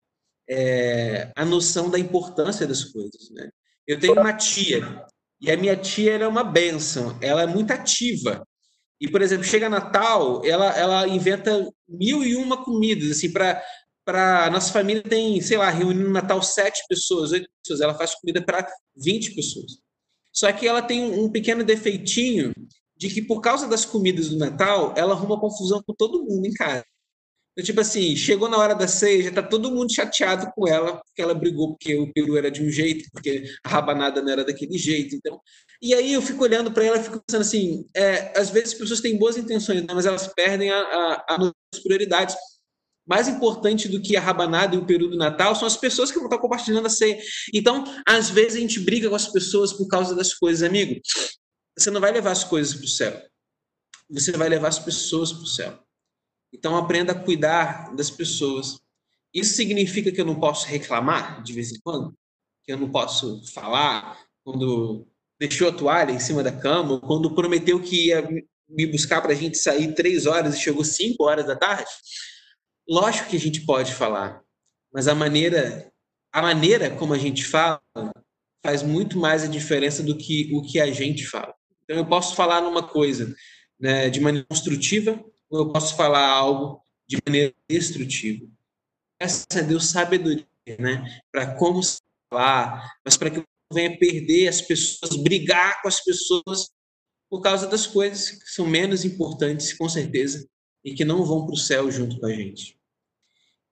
é, 0.49 1.31
a 1.35 1.45
noção 1.45 1.89
da 1.89 1.97
importância 1.97 2.67
das 2.67 2.83
coisas, 2.83 3.29
né? 3.31 3.49
Eu 3.87 3.99
tenho 3.99 4.13
uma 4.19 4.33
tia, 4.33 5.05
e 5.39 5.51
a 5.51 5.55
minha 5.55 5.75
tia 5.75 6.15
é 6.15 6.27
uma 6.27 6.43
benção, 6.43 7.17
ela 7.21 7.43
é 7.43 7.47
muito 7.47 7.71
ativa. 7.71 8.45
E, 8.99 9.09
por 9.09 9.21
exemplo, 9.21 9.43
chega 9.43 9.69
Natal, 9.69 10.41
ela, 10.43 10.75
ela 10.77 11.07
inventa 11.07 11.69
mil 11.87 12.23
e 12.23 12.35
uma 12.35 12.63
comidas, 12.63 13.11
assim, 13.11 13.31
para 13.31 13.61
para 14.07 14.49
nossa 14.49 14.71
família 14.71 15.03
tem, 15.03 15.41
sei 15.41 15.57
lá, 15.57 15.69
reunindo 15.69 16.05
no 16.05 16.13
Natal 16.13 16.41
sete 16.41 16.81
pessoas, 16.87 17.33
oito 17.33 17.49
pessoas, 17.61 17.81
ela 17.81 17.93
faz 17.93 18.15
comida 18.15 18.41
para 18.41 18.65
20 18.95 19.35
pessoas. 19.35 19.79
Só 20.31 20.49
que 20.53 20.65
ela 20.65 20.81
tem 20.81 21.03
um 21.03 21.29
pequeno 21.29 21.61
defeitinho 21.61 22.53
de 22.95 23.09
que 23.09 23.21
por 23.21 23.41
causa 23.41 23.67
das 23.67 23.83
comidas 23.83 24.29
do 24.29 24.37
Natal, 24.37 24.93
ela 24.95 25.13
arruma 25.13 25.37
confusão 25.39 25.83
com 25.85 25.93
todo 25.93 26.23
mundo 26.23 26.45
em 26.45 26.53
casa. 26.53 26.85
Então, 27.57 27.65
tipo 27.65 27.81
assim, 27.81 28.15
chegou 28.15 28.47
na 28.47 28.55
hora 28.55 28.75
da 28.75 28.87
ceia, 28.87 29.23
já 29.23 29.31
tá 29.31 29.41
todo 29.41 29.71
mundo 29.71 29.91
chateado 29.91 30.51
com 30.55 30.67
ela, 30.67 31.01
porque 31.03 31.19
ela 31.23 31.33
brigou 31.33 31.69
porque 31.69 31.95
o 31.95 32.13
peru 32.13 32.37
era 32.37 32.51
de 32.51 32.61
um 32.61 32.69
jeito, 32.69 33.09
porque 33.11 33.45
a 33.63 33.69
rabanada 33.69 34.21
não 34.21 34.31
era 34.31 34.45
daquele 34.45 34.77
jeito. 34.77 35.15
Então, 35.15 35.41
e 35.81 35.91
aí 35.95 36.13
eu 36.13 36.21
fico 36.21 36.43
olhando 36.43 36.71
para 36.71 36.83
ela 36.83 36.97
e 36.99 37.03
fico 37.03 37.19
pensando 37.25 37.41
assim, 37.41 37.87
é, 37.95 38.39
às 38.39 38.51
vezes 38.51 38.73
as 38.73 38.79
pessoas 38.79 39.01
têm 39.01 39.17
boas 39.17 39.37
intenções, 39.37 39.81
né, 39.81 39.87
mas 39.91 40.05
elas 40.05 40.27
perdem 40.27 40.69
a, 40.69 40.79
a, 40.79 41.51
as 41.73 41.79
prioridades. 41.79 42.35
Mais 43.07 43.27
importante 43.27 43.87
do 43.87 44.03
que 44.03 44.15
a 44.15 44.21
rabanada 44.21 44.75
e 44.75 44.77
o 44.77 44.85
peru 44.85 45.09
do 45.09 45.17
Natal 45.17 45.55
são 45.55 45.67
as 45.67 45.77
pessoas 45.77 46.11
que 46.11 46.19
vão 46.19 46.27
estar 46.27 46.37
compartilhando 46.37 46.85
a 46.85 46.91
ceia. 46.91 47.19
Então, 47.51 47.83
às 48.07 48.29
vezes 48.29 48.57
a 48.57 48.59
gente 48.59 48.79
briga 48.81 49.09
com 49.09 49.15
as 49.15 49.29
pessoas 49.29 49.73
por 49.73 49.87
causa 49.87 50.13
das 50.13 50.31
coisas, 50.31 50.61
amigo. 50.61 51.01
Você 51.75 51.89
não 51.89 52.01
vai 52.01 52.11
levar 52.11 52.33
as 52.33 52.43
coisas 52.43 52.75
para 52.75 52.85
o 52.85 52.87
céu. 52.87 53.19
Você 54.11 54.31
vai 54.33 54.47
levar 54.47 54.67
as 54.67 54.77
pessoas 54.77 55.33
para 55.33 55.41
o 55.41 55.47
céu. 55.47 55.86
Então 56.53 56.75
aprenda 56.75 57.11
a 57.11 57.19
cuidar 57.19 57.93
das 57.95 58.09
pessoas. 58.09 58.79
Isso 59.33 59.55
significa 59.55 60.11
que 60.11 60.19
eu 60.19 60.25
não 60.25 60.39
posso 60.39 60.67
reclamar 60.67 61.43
de 61.43 61.53
vez 61.53 61.71
em 61.71 61.79
quando? 61.83 62.13
Que 62.63 62.73
eu 62.73 62.77
não 62.77 62.89
posso 62.89 63.43
falar 63.53 64.17
quando 64.43 65.05
deixou 65.39 65.69
a 65.69 65.73
toalha 65.73 66.11
em 66.11 66.19
cima 66.19 66.41
da 66.41 66.51
cama, 66.51 66.93
ou 66.93 67.01
quando 67.01 67.35
prometeu 67.35 67.81
que 67.81 68.07
ia 68.07 68.27
me 68.67 68.85
buscar 68.85 69.21
para 69.21 69.33
a 69.33 69.35
gente 69.35 69.57
sair 69.57 69.93
três 69.93 70.25
horas 70.25 70.55
e 70.55 70.59
chegou 70.59 70.83
cinco 70.83 71.23
horas 71.25 71.45
da 71.45 71.55
tarde? 71.55 71.89
Lógico 72.89 73.29
que 73.29 73.35
a 73.35 73.39
gente 73.39 73.65
pode 73.65 73.93
falar, 73.93 74.41
mas 74.93 75.07
a 75.07 75.13
maneira, 75.13 75.91
a 76.33 76.41
maneira 76.41 76.89
como 76.89 77.13
a 77.13 77.17
gente 77.17 77.43
fala 77.43 77.81
faz 78.65 78.81
muito 78.81 79.17
mais 79.17 79.43
a 79.43 79.47
diferença 79.47 80.01
do 80.01 80.17
que 80.17 80.49
o 80.53 80.61
que 80.61 80.79
a 80.79 80.91
gente 80.91 81.25
fala. 81.25 81.53
Então 81.83 81.97
eu 81.97 82.05
posso 82.05 82.35
falar 82.35 82.61
numa 82.61 82.83
coisa 82.83 83.33
né, 83.79 84.09
de 84.09 84.19
maneira 84.19 84.45
construtiva, 84.49 85.23
ou 85.49 85.59
eu 85.59 85.71
posso 85.71 85.95
falar 85.95 86.27
algo 86.27 86.81
de 87.07 87.17
maneira 87.25 87.53
destrutiva. 87.69 88.47
Essa 89.19 89.45
é 89.55 89.63
Deus 89.63 89.85
sabedoria, 89.87 90.45
né? 90.79 91.21
Para 91.31 91.55
como 91.55 91.81
falar, 92.29 92.97
mas 93.03 93.17
para 93.17 93.29
que 93.29 93.37
não 93.37 93.45
venha 93.73 93.97
perder 93.97 94.47
as 94.47 94.61
pessoas, 94.61 95.15
brigar 95.15 95.81
com 95.81 95.87
as 95.87 96.03
pessoas 96.03 96.69
por 97.29 97.41
causa 97.41 97.67
das 97.67 97.87
coisas 97.87 98.31
que 98.31 98.49
são 98.49 98.65
menos 98.65 99.03
importantes, 99.03 99.73
com 99.73 99.89
certeza, 99.89 100.47
e 100.83 100.93
que 100.93 101.03
não 101.03 101.25
vão 101.25 101.45
para 101.45 101.53
o 101.53 101.57
céu 101.57 101.91
junto 101.91 102.19
com 102.19 102.25
a 102.25 102.33
gente. 102.33 102.77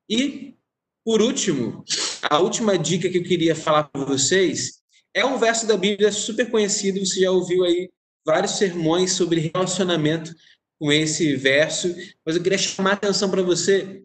E, 0.09 0.55
por 1.03 1.21
último, 1.21 1.83
a 2.29 2.39
última 2.39 2.77
dica 2.77 3.09
que 3.09 3.17
eu 3.17 3.23
queria 3.23 3.55
falar 3.55 3.85
para 3.85 4.03
vocês 4.03 4.81
é 5.13 5.25
um 5.25 5.37
verso 5.37 5.65
da 5.65 5.77
Bíblia 5.77 6.11
super 6.11 6.49
conhecido, 6.49 6.99
você 6.99 7.21
já 7.21 7.31
ouviu 7.31 7.63
aí 7.63 7.89
vários 8.25 8.57
sermões 8.57 9.13
sobre 9.13 9.51
relacionamento 9.53 10.35
com 10.79 10.91
esse 10.91 11.35
verso, 11.35 11.93
mas 12.25 12.35
eu 12.35 12.43
queria 12.43 12.57
chamar 12.57 12.91
a 12.91 12.93
atenção 12.93 13.29
para 13.29 13.41
você, 13.41 14.01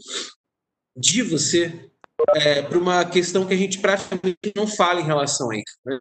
de 0.96 1.22
você, 1.22 1.90
é, 2.36 2.62
para 2.62 2.78
uma 2.78 3.04
questão 3.04 3.46
que 3.46 3.54
a 3.54 3.56
gente 3.56 3.78
praticamente 3.78 4.52
não 4.54 4.66
fala 4.66 5.00
em 5.00 5.06
relação 5.06 5.50
a 5.50 5.56
isso. 5.56 5.78
Né? 5.84 5.98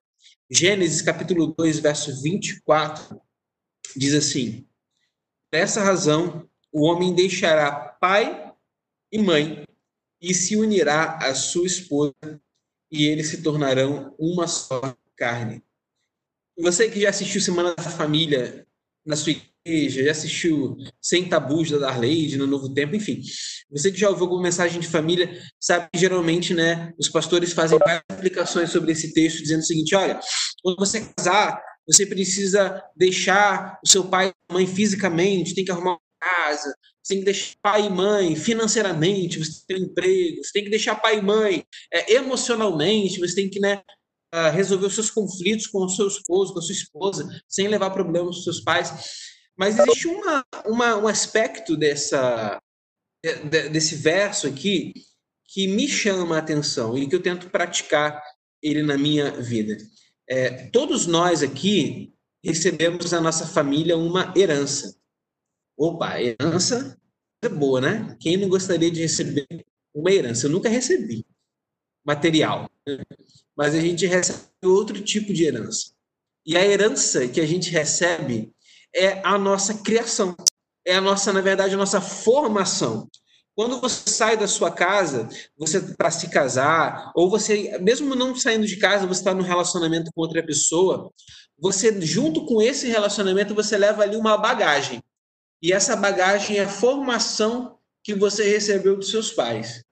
Gênesis 0.50 1.02
capítulo 1.02 1.48
2, 1.58 1.80
verso 1.80 2.22
24, 2.22 3.22
diz 3.96 4.14
assim: 4.14 4.68
Por 5.52 5.58
essa 5.58 5.82
razão, 5.82 6.50
o 6.72 6.86
homem 6.86 7.14
deixará 7.14 7.72
pai 7.72 8.54
e 9.12 9.20
mãe 9.20 9.64
e 10.22 10.34
se 10.34 10.56
unirá 10.56 11.18
à 11.18 11.34
sua 11.34 11.66
esposa, 11.66 12.14
e 12.92 13.06
eles 13.06 13.28
se 13.28 13.42
tornarão 13.42 14.16
uma 14.20 14.48
só 14.48 14.96
carne. 15.16 15.64
Você 16.58 16.90
que 16.90 17.02
já 17.02 17.10
assistiu 17.10 17.40
Semana 17.40 17.74
da 17.74 17.84
Família 17.84 18.68
na 19.06 19.16
sua 19.16 19.32
já 19.90 20.12
assistiu 20.12 20.78
Sem 21.02 21.28
Tabus 21.28 21.70
da 21.70 21.78
Darleide 21.78 22.38
no 22.38 22.48
Novo 22.48 22.74
Tempo, 22.74 22.96
enfim. 22.96 23.22
Você 23.70 23.92
que 23.92 24.00
já 24.00 24.10
ouviu 24.10 24.24
alguma 24.24 24.44
mensagem 24.44 24.80
de 24.80 24.88
família, 24.88 25.30
sabe 25.60 25.88
que 25.94 26.00
geralmente, 26.00 26.54
né, 26.54 26.94
os 26.98 27.10
pastores 27.10 27.54
fazem 27.54 27.78
várias 27.78 28.02
explicações 28.12 28.72
sobre 28.72 28.92
esse 28.92 29.14
texto, 29.14 29.42
dizendo 29.42 29.60
o 29.60 29.66
seguinte: 29.66 29.96
olha, 29.96 30.20
quando 30.64 30.78
você 30.78 31.08
casar, 31.16 31.62
você 31.88 32.06
precisa 32.06 32.84
deixar 32.96 33.80
o 33.84 33.88
seu 33.88 34.04
pai 34.06 34.30
e 34.30 34.54
mãe 34.54 34.68
fisicamente, 34.68 35.56
tem 35.56 35.66
que 35.66 35.72
arrumar 35.72 35.92
uma 35.92 36.00
casa, 36.20 36.74
você 37.02 37.14
tem 37.14 37.20
que 37.20 37.26
deixar 37.26 37.56
pai 37.62 37.86
e 37.86 37.90
mãe 37.90 38.36
financeiramente, 38.36 39.40
você 39.40 39.62
tem 39.68 39.78
um 39.78 39.86
emprego, 39.86 40.44
você 40.44 40.52
tem 40.54 40.64
que 40.64 40.70
deixar 40.70 40.96
pai 40.96 41.18
e 41.18 41.22
mãe 41.22 41.64
é, 41.94 42.14
emocionalmente, 42.14 43.20
você 43.20 43.36
tem 43.36 43.50
que, 43.50 43.60
né, 43.60 43.82
resolver 44.54 44.86
os 44.86 44.94
seus 44.94 45.10
conflitos 45.10 45.68
com 45.68 45.84
o 45.84 45.90
seu 45.90 46.08
esposo, 46.08 46.54
com 46.54 46.60
a 46.60 46.62
sua 46.62 46.74
esposa, 46.74 47.28
sem 47.48 47.68
levar 47.68 47.90
problemas 47.90 48.30
para 48.30 48.38
os 48.38 48.44
seus 48.44 48.62
pais. 48.62 48.94
Mas 49.60 49.78
existe 49.78 50.08
uma, 50.08 50.46
uma, 50.66 50.96
um 50.96 51.06
aspecto 51.06 51.76
dessa, 51.76 52.62
desse 53.70 53.94
verso 53.96 54.48
aqui 54.48 54.94
que 55.50 55.68
me 55.68 55.86
chama 55.86 56.38
a 56.38 56.40
atenção 56.40 56.98
e 56.98 57.10
que 57.10 57.14
eu 57.14 57.22
tento 57.22 57.50
praticar 57.50 58.24
ele 58.64 58.82
na 58.82 58.98
minha 58.98 59.32
vida. 59.32 59.78
É, 60.30 60.68
todos 60.70 61.08
nós 61.08 61.44
aqui 61.44 62.14
recebemos 62.42 63.12
na 63.12 63.20
nossa 63.20 63.46
família 63.46 63.98
uma 63.98 64.34
herança. 64.34 64.98
Opa, 65.78 66.22
herança 66.22 66.98
é 67.44 67.50
boa, 67.50 67.82
né? 67.82 68.16
Quem 68.18 68.38
não 68.38 68.48
gostaria 68.48 68.90
de 68.90 69.02
receber 69.02 69.46
uma 69.94 70.10
herança? 70.10 70.48
Eu 70.48 70.52
nunca 70.52 70.70
recebi 70.70 71.26
material, 72.06 72.72
né? 72.88 73.04
mas 73.58 73.76
a 73.76 73.82
gente 73.82 74.06
recebe 74.06 74.40
outro 74.64 75.02
tipo 75.04 75.34
de 75.34 75.44
herança. 75.44 75.92
E 76.46 76.56
a 76.56 76.66
herança 76.66 77.28
que 77.28 77.42
a 77.42 77.46
gente 77.46 77.70
recebe 77.70 78.54
é 78.96 79.22
a 79.24 79.38
nossa 79.38 79.74
criação, 79.74 80.36
é 80.86 80.96
a 80.96 81.02
nossa, 81.02 81.32
na 81.32 81.42
verdade, 81.42 81.74
a 81.74 81.78
nossa 81.78 82.02
formação. 82.02 83.08
Quando 83.56 83.82
você 83.82 84.10
sai 84.10 84.38
da 84.38 84.48
sua 84.48 84.72
casa, 84.72 85.28
você 85.58 85.82
para 85.82 86.10
se 86.10 86.30
casar, 86.30 87.12
ou 87.14 87.30
você, 87.30 87.78
mesmo 87.80 88.16
não 88.16 88.34
saindo 88.36 88.66
de 88.66 88.78
casa, 88.78 89.06
você 89.06 89.20
está 89.20 89.34
num 89.34 89.44
relacionamento 89.44 90.12
com 90.14 90.22
outra 90.22 90.42
pessoa, 90.42 91.12
você, 91.58 92.00
junto 92.02 92.46
com 92.46 92.62
esse 92.62 92.88
relacionamento, 92.88 93.54
você 93.54 93.78
leva 93.78 94.04
ali 94.04 94.16
uma 94.16 94.38
bagagem. 94.38 95.04
E 95.62 95.74
essa 95.74 95.96
bagagem 95.96 96.58
é 96.58 96.64
a 96.64 96.70
formação 96.70 97.78
que 98.02 98.16
você 98.16 98.50
recebeu 98.50 98.96
dos 98.96 99.12
seus 99.12 99.32
pais. 99.32 99.84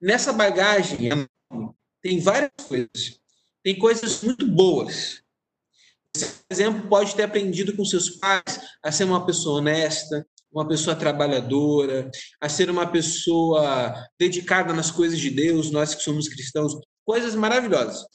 Nessa 0.00 0.32
bagagem 0.32 1.08
tem 2.02 2.20
várias 2.20 2.52
coisas. 2.68 3.18
Tem 3.62 3.78
coisas 3.78 4.22
muito 4.22 4.46
boas, 4.46 5.22
exemplo, 6.50 6.88
pode 6.88 7.14
ter 7.14 7.24
aprendido 7.24 7.76
com 7.76 7.84
seus 7.84 8.10
pais 8.10 8.60
a 8.82 8.92
ser 8.92 9.04
uma 9.04 9.24
pessoa 9.24 9.58
honesta, 9.58 10.26
uma 10.52 10.66
pessoa 10.66 10.96
trabalhadora, 10.96 12.10
a 12.40 12.48
ser 12.48 12.70
uma 12.70 12.86
pessoa 12.86 13.94
dedicada 14.18 14.72
nas 14.72 14.90
coisas 14.90 15.18
de 15.18 15.30
Deus, 15.30 15.70
nós 15.70 15.94
que 15.94 16.02
somos 16.02 16.28
cristãos, 16.28 16.74
coisas 17.04 17.34
maravilhosas. 17.34 18.06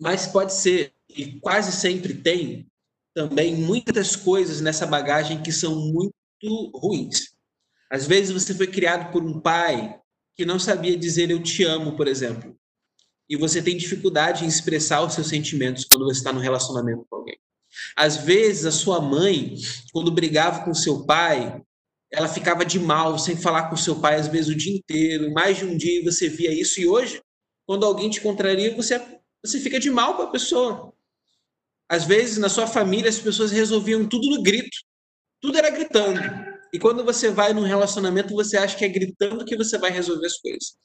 Mas 0.00 0.26
pode 0.26 0.52
ser, 0.52 0.92
e 1.08 1.38
quase 1.40 1.72
sempre 1.72 2.14
tem, 2.14 2.66
também 3.14 3.54
muitas 3.54 4.14
coisas 4.14 4.60
nessa 4.60 4.86
bagagem 4.86 5.42
que 5.42 5.52
são 5.52 5.74
muito 5.74 6.12
ruins. 6.74 7.34
Às 7.90 8.06
vezes 8.06 8.32
você 8.32 8.54
foi 8.54 8.66
criado 8.66 9.10
por 9.12 9.22
um 9.22 9.40
pai 9.40 9.98
que 10.34 10.44
não 10.44 10.58
sabia 10.58 10.96
dizer 10.96 11.30
eu 11.30 11.42
te 11.42 11.64
amo, 11.64 11.96
por 11.96 12.08
exemplo 12.08 12.56
e 13.28 13.36
você 13.36 13.60
tem 13.60 13.76
dificuldade 13.76 14.44
em 14.44 14.48
expressar 14.48 15.02
os 15.02 15.14
seus 15.14 15.28
sentimentos 15.28 15.84
quando 15.84 16.04
você 16.04 16.18
está 16.18 16.32
no 16.32 16.40
relacionamento 16.40 17.06
com 17.08 17.16
alguém. 17.16 17.38
Às 17.96 18.16
vezes, 18.18 18.64
a 18.64 18.72
sua 18.72 19.00
mãe, 19.00 19.56
quando 19.92 20.10
brigava 20.10 20.64
com 20.64 20.72
seu 20.72 21.04
pai, 21.04 21.60
ela 22.10 22.28
ficava 22.28 22.64
de 22.64 22.78
mal, 22.78 23.18
sem 23.18 23.36
falar 23.36 23.68
com 23.68 23.76
seu 23.76 24.00
pai, 24.00 24.16
às 24.16 24.28
vezes, 24.28 24.48
o 24.48 24.54
dia 24.54 24.74
inteiro. 24.74 25.32
Mais 25.32 25.58
de 25.58 25.64
um 25.64 25.76
dia 25.76 26.04
você 26.04 26.28
via 26.28 26.52
isso. 26.52 26.80
E 26.80 26.86
hoje, 26.86 27.20
quando 27.66 27.84
alguém 27.84 28.08
te 28.08 28.20
contraria, 28.20 28.74
você, 28.74 29.00
você 29.44 29.58
fica 29.58 29.78
de 29.80 29.90
mal 29.90 30.16
com 30.16 30.22
a 30.22 30.30
pessoa. 30.30 30.92
Às 31.88 32.04
vezes, 32.04 32.38
na 32.38 32.48
sua 32.48 32.66
família, 32.66 33.10
as 33.10 33.18
pessoas 33.18 33.50
resolviam 33.50 34.08
tudo 34.08 34.28
no 34.30 34.42
grito. 34.42 34.76
Tudo 35.40 35.58
era 35.58 35.70
gritando. 35.70 36.20
E 36.72 36.78
quando 36.78 37.04
você 37.04 37.30
vai 37.30 37.52
num 37.52 37.62
relacionamento, 37.62 38.34
você 38.34 38.56
acha 38.56 38.76
que 38.76 38.84
é 38.84 38.88
gritando 38.88 39.44
que 39.44 39.56
você 39.56 39.78
vai 39.78 39.90
resolver 39.90 40.26
as 40.26 40.38
coisas. 40.38 40.76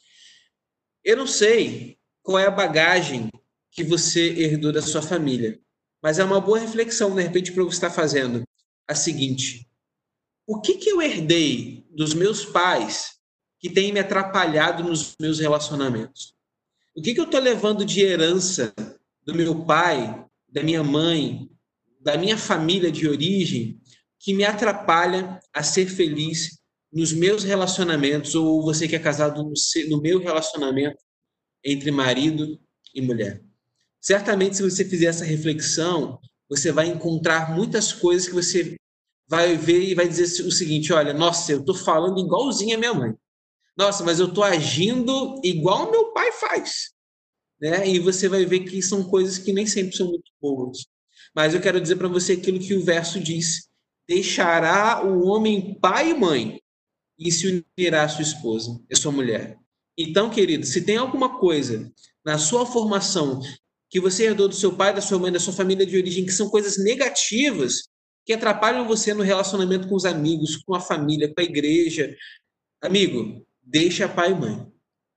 Eu 1.03 1.17
não 1.17 1.27
sei 1.27 1.97
qual 2.23 2.39
é 2.39 2.47
a 2.47 2.51
bagagem 2.51 3.29
que 3.71 3.83
você 3.83 4.29
herdou 4.33 4.71
da 4.71 4.81
sua 4.81 5.01
família, 5.01 5.59
mas 6.01 6.19
é 6.19 6.23
uma 6.23 6.41
boa 6.41 6.59
reflexão, 6.59 7.15
de 7.15 7.21
repente, 7.21 7.51
para 7.51 7.63
você 7.63 7.75
estar 7.75 7.89
fazendo. 7.89 8.43
A 8.87 8.95
seguinte: 8.95 9.67
o 10.45 10.59
que, 10.59 10.75
que 10.75 10.89
eu 10.89 11.01
herdei 11.01 11.85
dos 11.89 12.13
meus 12.13 12.43
pais 12.43 13.19
que 13.59 13.69
tem 13.69 13.93
me 13.93 13.99
atrapalhado 13.99 14.83
nos 14.83 15.15
meus 15.19 15.39
relacionamentos? 15.39 16.33
O 16.95 17.01
que, 17.01 17.13
que 17.13 17.19
eu 17.19 17.25
estou 17.25 17.39
levando 17.39 17.85
de 17.85 18.01
herança 18.01 18.73
do 19.23 19.33
meu 19.33 19.63
pai, 19.63 20.25
da 20.49 20.61
minha 20.61 20.83
mãe, 20.83 21.49
da 22.01 22.17
minha 22.17 22.37
família 22.37 22.91
de 22.91 23.07
origem, 23.07 23.79
que 24.19 24.33
me 24.33 24.43
atrapalha 24.43 25.39
a 25.53 25.63
ser 25.63 25.87
feliz 25.87 26.59
nos 26.91 27.13
meus 27.13 27.43
relacionamentos, 27.43 28.35
ou 28.35 28.61
você 28.61 28.87
que 28.87 28.95
é 28.95 28.99
casado 28.99 29.41
no, 29.43 29.53
no 29.89 30.01
meu 30.01 30.19
relacionamento 30.19 31.01
entre 31.63 31.91
marido 31.91 32.59
e 32.93 33.01
mulher. 33.01 33.41
Certamente, 33.99 34.57
se 34.57 34.63
você 34.63 34.83
fizer 34.83 35.07
essa 35.07 35.25
reflexão, 35.25 36.19
você 36.49 36.71
vai 36.71 36.87
encontrar 36.87 37.55
muitas 37.55 37.93
coisas 37.93 38.27
que 38.27 38.33
você 38.33 38.75
vai 39.27 39.55
ver 39.55 39.83
e 39.83 39.95
vai 39.95 40.07
dizer 40.07 40.43
o 40.45 40.51
seguinte: 40.51 40.91
olha, 40.91 41.13
nossa, 41.13 41.51
eu 41.51 41.59
estou 41.59 41.75
falando 41.75 42.19
igualzinho 42.19 42.75
a 42.75 42.79
minha 42.79 42.93
mãe. 42.93 43.13
Nossa, 43.77 44.03
mas 44.03 44.19
eu 44.19 44.27
estou 44.27 44.43
agindo 44.43 45.39
igual 45.43 45.89
meu 45.89 46.11
pai 46.11 46.31
faz. 46.33 46.91
Né? 47.59 47.87
E 47.87 47.99
você 47.99 48.27
vai 48.27 48.45
ver 48.45 48.61
que 48.61 48.81
são 48.81 49.03
coisas 49.03 49.37
que 49.37 49.53
nem 49.53 49.65
sempre 49.65 49.95
são 49.95 50.07
muito 50.07 50.31
boas. 50.41 50.79
Mas 51.33 51.53
eu 51.53 51.61
quero 51.61 51.79
dizer 51.79 51.95
para 51.95 52.07
você 52.07 52.33
aquilo 52.33 52.59
que 52.59 52.73
o 52.73 52.83
verso 52.83 53.19
diz: 53.19 53.69
deixará 54.07 55.05
o 55.05 55.25
homem 55.27 55.79
pai 55.79 56.09
e 56.11 56.13
mãe 56.13 56.61
e 57.17 57.31
se 57.31 57.63
unirá 57.77 58.03
à 58.03 58.09
sua 58.09 58.23
esposa, 58.23 58.77
a 58.91 58.95
sua 58.95 59.11
mulher. 59.11 59.57
Então, 60.01 60.29
querido, 60.29 60.65
se 60.65 60.81
tem 60.81 60.97
alguma 60.97 61.39
coisa 61.39 61.91
na 62.25 62.37
sua 62.37 62.65
formação 62.65 63.39
que 63.89 63.99
você 63.99 64.25
herdou 64.25 64.47
do 64.47 64.55
seu 64.55 64.73
pai, 64.73 64.93
da 64.93 65.01
sua 65.01 65.19
mãe, 65.19 65.31
da 65.31 65.39
sua 65.39 65.53
família 65.53 65.85
de 65.85 65.97
origem, 65.97 66.25
que 66.25 66.31
são 66.31 66.49
coisas 66.49 66.77
negativas, 66.77 67.89
que 68.25 68.33
atrapalham 68.33 68.87
você 68.87 69.13
no 69.13 69.23
relacionamento 69.23 69.87
com 69.87 69.95
os 69.95 70.05
amigos, 70.05 70.55
com 70.57 70.73
a 70.73 70.79
família, 70.79 71.33
com 71.33 71.41
a 71.41 71.43
igreja. 71.43 72.15
Amigo, 72.81 73.45
deixa 73.61 74.07
pai 74.07 74.31
e 74.31 74.35
mãe. 74.35 74.67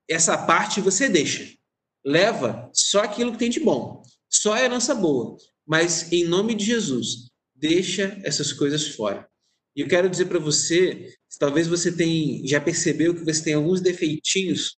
Essa 0.09 0.37
parte 0.37 0.81
você 0.81 1.07
deixa. 1.07 1.55
Leva 2.03 2.69
só 2.73 3.03
aquilo 3.03 3.31
que 3.31 3.39
tem 3.39 3.49
de 3.49 3.59
bom, 3.59 4.03
só 4.29 4.53
a 4.53 4.61
herança 4.61 4.93
boa. 4.93 5.37
Mas, 5.65 6.11
em 6.11 6.23
nome 6.23 6.53
de 6.53 6.65
Jesus, 6.65 7.31
deixa 7.55 8.19
essas 8.23 8.53
coisas 8.53 8.89
fora. 8.89 9.27
E 9.75 9.81
eu 9.81 9.87
quero 9.87 10.09
dizer 10.09 10.25
para 10.25 10.39
você, 10.39 11.13
talvez 11.37 11.67
você 11.67 11.91
tenha, 11.91 12.47
já 12.47 12.61
percebeu 12.61 13.13
que 13.13 13.25
você 13.25 13.43
tem 13.43 13.53
alguns 13.53 13.81
defeitinhos 13.81 14.77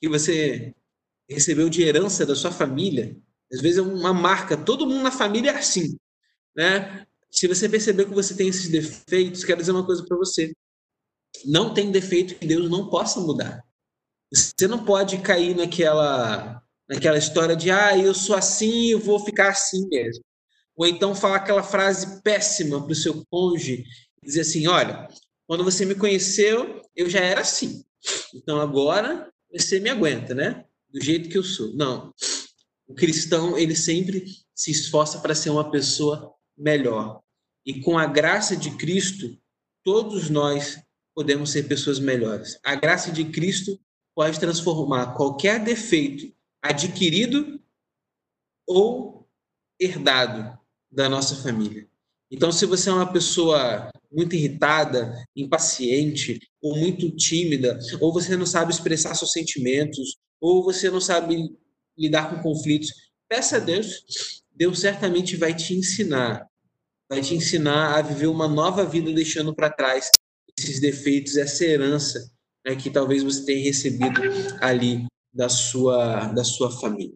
que 0.00 0.08
você 0.08 0.74
recebeu 1.28 1.68
de 1.68 1.82
herança 1.82 2.26
da 2.26 2.34
sua 2.34 2.50
família. 2.50 3.16
Às 3.52 3.60
vezes 3.60 3.78
é 3.78 3.82
uma 3.82 4.12
marca, 4.12 4.56
todo 4.56 4.86
mundo 4.86 5.02
na 5.02 5.12
família 5.12 5.50
é 5.50 5.58
assim, 5.58 5.96
né? 6.56 7.06
Se 7.30 7.46
você 7.46 7.68
perceber 7.68 8.06
que 8.06 8.14
você 8.14 8.34
tem 8.34 8.48
esses 8.48 8.68
defeitos, 8.68 9.44
quero 9.44 9.60
dizer 9.60 9.72
uma 9.72 9.86
coisa 9.86 10.04
para 10.04 10.16
você. 10.16 10.52
Não 11.46 11.72
tem 11.72 11.90
defeito 11.90 12.34
que 12.34 12.46
Deus 12.46 12.68
não 12.68 12.90
possa 12.90 13.20
mudar. 13.20 13.62
Você 14.32 14.66
não 14.66 14.84
pode 14.84 15.18
cair 15.18 15.54
naquela 15.54 16.62
naquela 16.88 17.16
história 17.16 17.56
de 17.56 17.70
ah, 17.70 17.96
eu 17.96 18.12
sou 18.12 18.36
assim, 18.36 18.88
eu 18.88 18.98
vou 18.98 19.18
ficar 19.18 19.50
assim 19.50 19.88
mesmo. 19.88 20.22
Ou 20.76 20.86
então 20.86 21.14
falar 21.14 21.36
aquela 21.36 21.62
frase 21.62 22.20
péssima 22.22 22.82
para 22.82 22.92
o 22.92 22.94
seu 22.94 23.24
cônjuge, 23.30 23.84
dizer 24.22 24.42
assim, 24.42 24.66
olha, 24.66 25.08
quando 25.46 25.64
você 25.64 25.84
me 25.84 25.94
conheceu, 25.94 26.82
eu 26.94 27.08
já 27.10 27.20
era 27.20 27.40
assim. 27.40 27.84
Então 28.34 28.60
agora 28.60 29.32
você 29.52 29.80
me 29.80 29.90
aguenta, 29.90 30.34
né? 30.34 30.64
Do 30.88 31.02
jeito 31.02 31.28
que 31.28 31.36
eu 31.36 31.44
sou. 31.44 31.74
Não. 31.74 32.12
O 32.86 32.94
cristão, 32.94 33.58
ele 33.58 33.74
sempre 33.74 34.26
se 34.54 34.70
esforça 34.70 35.20
para 35.20 35.34
ser 35.34 35.50
uma 35.50 35.70
pessoa 35.70 36.34
melhor. 36.56 37.22
E 37.64 37.80
com 37.80 37.98
a 37.98 38.06
graça 38.06 38.56
de 38.56 38.76
Cristo, 38.76 39.38
todos 39.84 40.28
nós 40.28 40.80
podemos 41.14 41.50
ser 41.50 41.64
pessoas 41.64 41.98
melhores. 41.98 42.58
A 42.64 42.74
graça 42.74 43.10
de 43.10 43.24
Cristo 43.26 43.78
pode 44.14 44.38
transformar 44.38 45.14
qualquer 45.14 45.62
defeito 45.62 46.34
adquirido 46.62 47.60
ou 48.66 49.28
herdado 49.80 50.58
da 50.90 51.08
nossa 51.08 51.36
família. 51.36 51.88
Então, 52.30 52.52
se 52.52 52.64
você 52.66 52.88
é 52.88 52.92
uma 52.92 53.12
pessoa 53.12 53.90
muito 54.12 54.36
irritada, 54.36 55.14
impaciente, 55.34 56.38
ou 56.60 56.76
muito 56.76 57.10
tímida, 57.16 57.78
ou 58.00 58.12
você 58.12 58.36
não 58.36 58.46
sabe 58.46 58.72
expressar 58.72 59.14
seus 59.14 59.32
sentimentos, 59.32 60.16
ou 60.40 60.62
você 60.62 60.90
não 60.90 61.00
sabe 61.00 61.50
lidar 61.96 62.30
com 62.30 62.42
conflitos, 62.42 62.90
peça 63.28 63.56
a 63.56 63.60
Deus. 63.60 64.04
Deus 64.54 64.80
certamente 64.80 65.36
vai 65.36 65.54
te 65.54 65.74
ensinar 65.74 66.46
vai 67.12 67.20
te 67.20 67.34
ensinar 67.34 67.98
a 67.98 68.00
viver 68.00 68.26
uma 68.26 68.48
nova 68.48 68.86
vida 68.86 69.12
deixando 69.12 69.54
para 69.54 69.68
trás 69.68 70.08
esses 70.58 70.80
defeitos, 70.80 71.36
essa 71.36 71.62
herança 71.62 72.18
né, 72.66 72.74
que 72.74 72.88
talvez 72.88 73.22
você 73.22 73.44
tenha 73.44 73.62
recebido 73.62 74.18
ali 74.62 75.04
da 75.30 75.46
sua, 75.50 76.28
da 76.28 76.42
sua 76.42 76.70
família. 76.70 77.14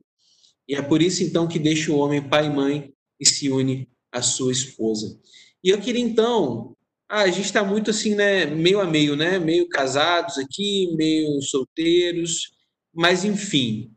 E 0.68 0.74
é 0.74 0.82
por 0.82 1.00
isso, 1.00 1.22
então, 1.22 1.48
que 1.48 1.58
deixa 1.58 1.90
o 1.90 1.96
homem 1.96 2.28
pai 2.28 2.44
e 2.44 2.50
mãe 2.50 2.92
e 3.18 3.24
se 3.24 3.48
une 3.48 3.88
à 4.12 4.20
sua 4.20 4.52
esposa. 4.52 5.18
E 5.64 5.70
eu 5.70 5.80
queria, 5.80 6.02
então, 6.02 6.75
ah, 7.08 7.22
a 7.22 7.30
gente 7.30 7.46
está 7.46 7.64
muito 7.64 7.90
assim, 7.90 8.14
né, 8.14 8.46
meio 8.46 8.80
a 8.80 8.84
meio, 8.84 9.16
né, 9.16 9.38
meio 9.38 9.68
casados 9.68 10.38
aqui, 10.38 10.94
meio 10.96 11.40
solteiros, 11.42 12.52
mas 12.94 13.24
enfim, 13.24 13.92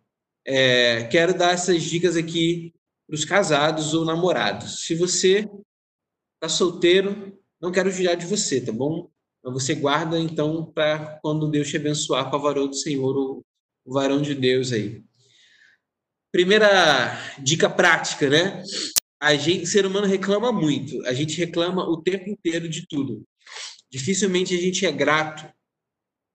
é, 0.46 1.04
quero 1.06 1.38
dar 1.38 1.54
essas 1.54 1.84
dicas 1.84 2.16
aqui 2.16 2.74
para 3.08 3.16
os 3.16 3.26
casados 3.26 3.94
ou 3.94 4.06
namorados. 4.06 4.86
Se 4.86 4.96
você 4.96 5.48
Tá 6.40 6.48
solteiro, 6.48 7.38
não 7.62 7.72
quero 7.72 7.92
jurar 7.92 8.16
de 8.16 8.26
você, 8.26 8.62
tá 8.62 8.72
bom? 8.72 9.10
Mas 9.44 9.54
você 9.54 9.76
guarda, 9.76 10.18
então, 10.18 10.72
para 10.72 11.20
quando 11.22 11.52
Deus 11.52 11.68
te 11.68 11.76
abençoar 11.76 12.30
com 12.30 12.38
a 12.38 12.40
varoa 12.40 12.68
do 12.68 12.76
Senhor, 12.76 13.14
o 13.18 13.44
varão 13.94 14.22
de 14.22 14.34
Deus 14.34 14.72
aí. 14.72 15.04
Primeira 16.32 17.12
dica 17.40 17.70
prática, 17.70 18.30
né? 18.30 18.64
A 19.22 19.36
gente, 19.36 19.66
ser 19.68 19.86
humano 19.86 20.08
reclama 20.08 20.52
muito. 20.52 21.06
A 21.06 21.14
gente 21.14 21.38
reclama 21.38 21.84
o 21.84 22.02
tempo 22.02 22.30
inteiro 22.30 22.70
de 22.70 22.88
tudo. 22.88 23.26
Dificilmente 23.92 24.56
a 24.56 24.62
gente 24.62 24.86
é 24.86 24.92
grato 24.92 25.52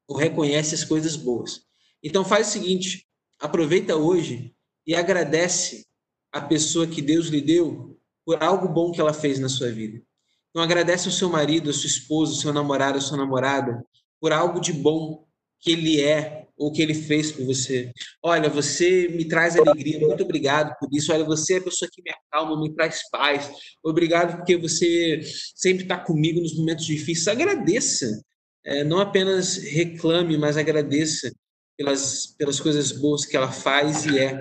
ou 0.09 0.17
reconhece 0.17 0.75
as 0.75 0.85
coisas 0.85 1.17
boas. 1.17 1.63
Então 2.03 2.25
faz 2.25 2.49
o 2.49 2.51
seguinte, 2.51 3.07
aproveita 3.41 3.97
hoje 3.97 4.55
e 4.87 4.95
agradece 4.95 5.87
a 6.31 6.41
pessoa 6.41 6.87
que 6.87 7.01
Deus 7.01 7.29
lhe 7.29 7.41
deu 7.41 7.99
por 8.25 8.43
algo 8.43 8.69
bom 8.69 8.91
que 8.91 9.01
ela 9.01 9.15
fez 9.15 9.39
na 9.39 9.49
sua 9.49 9.71
vida. 9.71 10.03
Então 10.51 10.63
agradece 10.63 11.07
ao 11.09 11.13
seu 11.13 11.29
marido, 11.29 11.71
à 11.71 11.73
sua 11.73 11.87
esposa, 11.87 12.33
ao 12.33 12.39
seu 12.39 12.53
namorado, 12.53 12.99
à 12.99 13.01
sua 13.01 13.17
namorada, 13.17 13.85
por 14.21 14.33
algo 14.33 14.61
de 14.61 14.73
bom 14.73 15.27
que 15.65 15.73
ele 15.73 16.01
é 16.01 16.47
ou 16.57 16.71
que 16.71 16.83
ele 16.83 16.95
fez 16.95 17.33
por 17.33 17.47
você. 17.47 17.91
Olha, 18.23 18.51
você 18.51 19.09
me 19.09 19.25
traz 19.25 19.57
alegria, 19.57 19.99
muito 19.99 20.23
obrigado 20.23 20.77
por 20.79 20.89
isso. 20.93 21.11
Olha, 21.11 21.25
você 21.25 21.55
é 21.55 21.57
a 21.57 21.63
pessoa 21.63 21.91
que 21.91 22.03
me 22.03 22.11
acalma, 22.11 22.61
me 22.61 22.73
traz 22.75 23.01
paz. 23.11 23.51
Obrigado 23.83 24.37
porque 24.37 24.57
você 24.59 25.23
sempre 25.57 25.85
está 25.85 25.99
comigo 25.99 26.39
nos 26.41 26.55
momentos 26.55 26.85
difíceis. 26.85 27.29
Agradeça. 27.29 28.23
É, 28.63 28.85
não 28.85 28.99
apenas 28.99 29.57
reclame, 29.57 30.37
mas 30.37 30.59
agradeça 30.59 31.33
pelas, 31.77 32.27
pelas 32.39 32.61
coisas 32.61 32.93
boas 32.93 33.25
que 33.25 33.37
ela 33.37 33.51
faz 33.51 34.05
e 34.05 34.19
é 34.19 34.37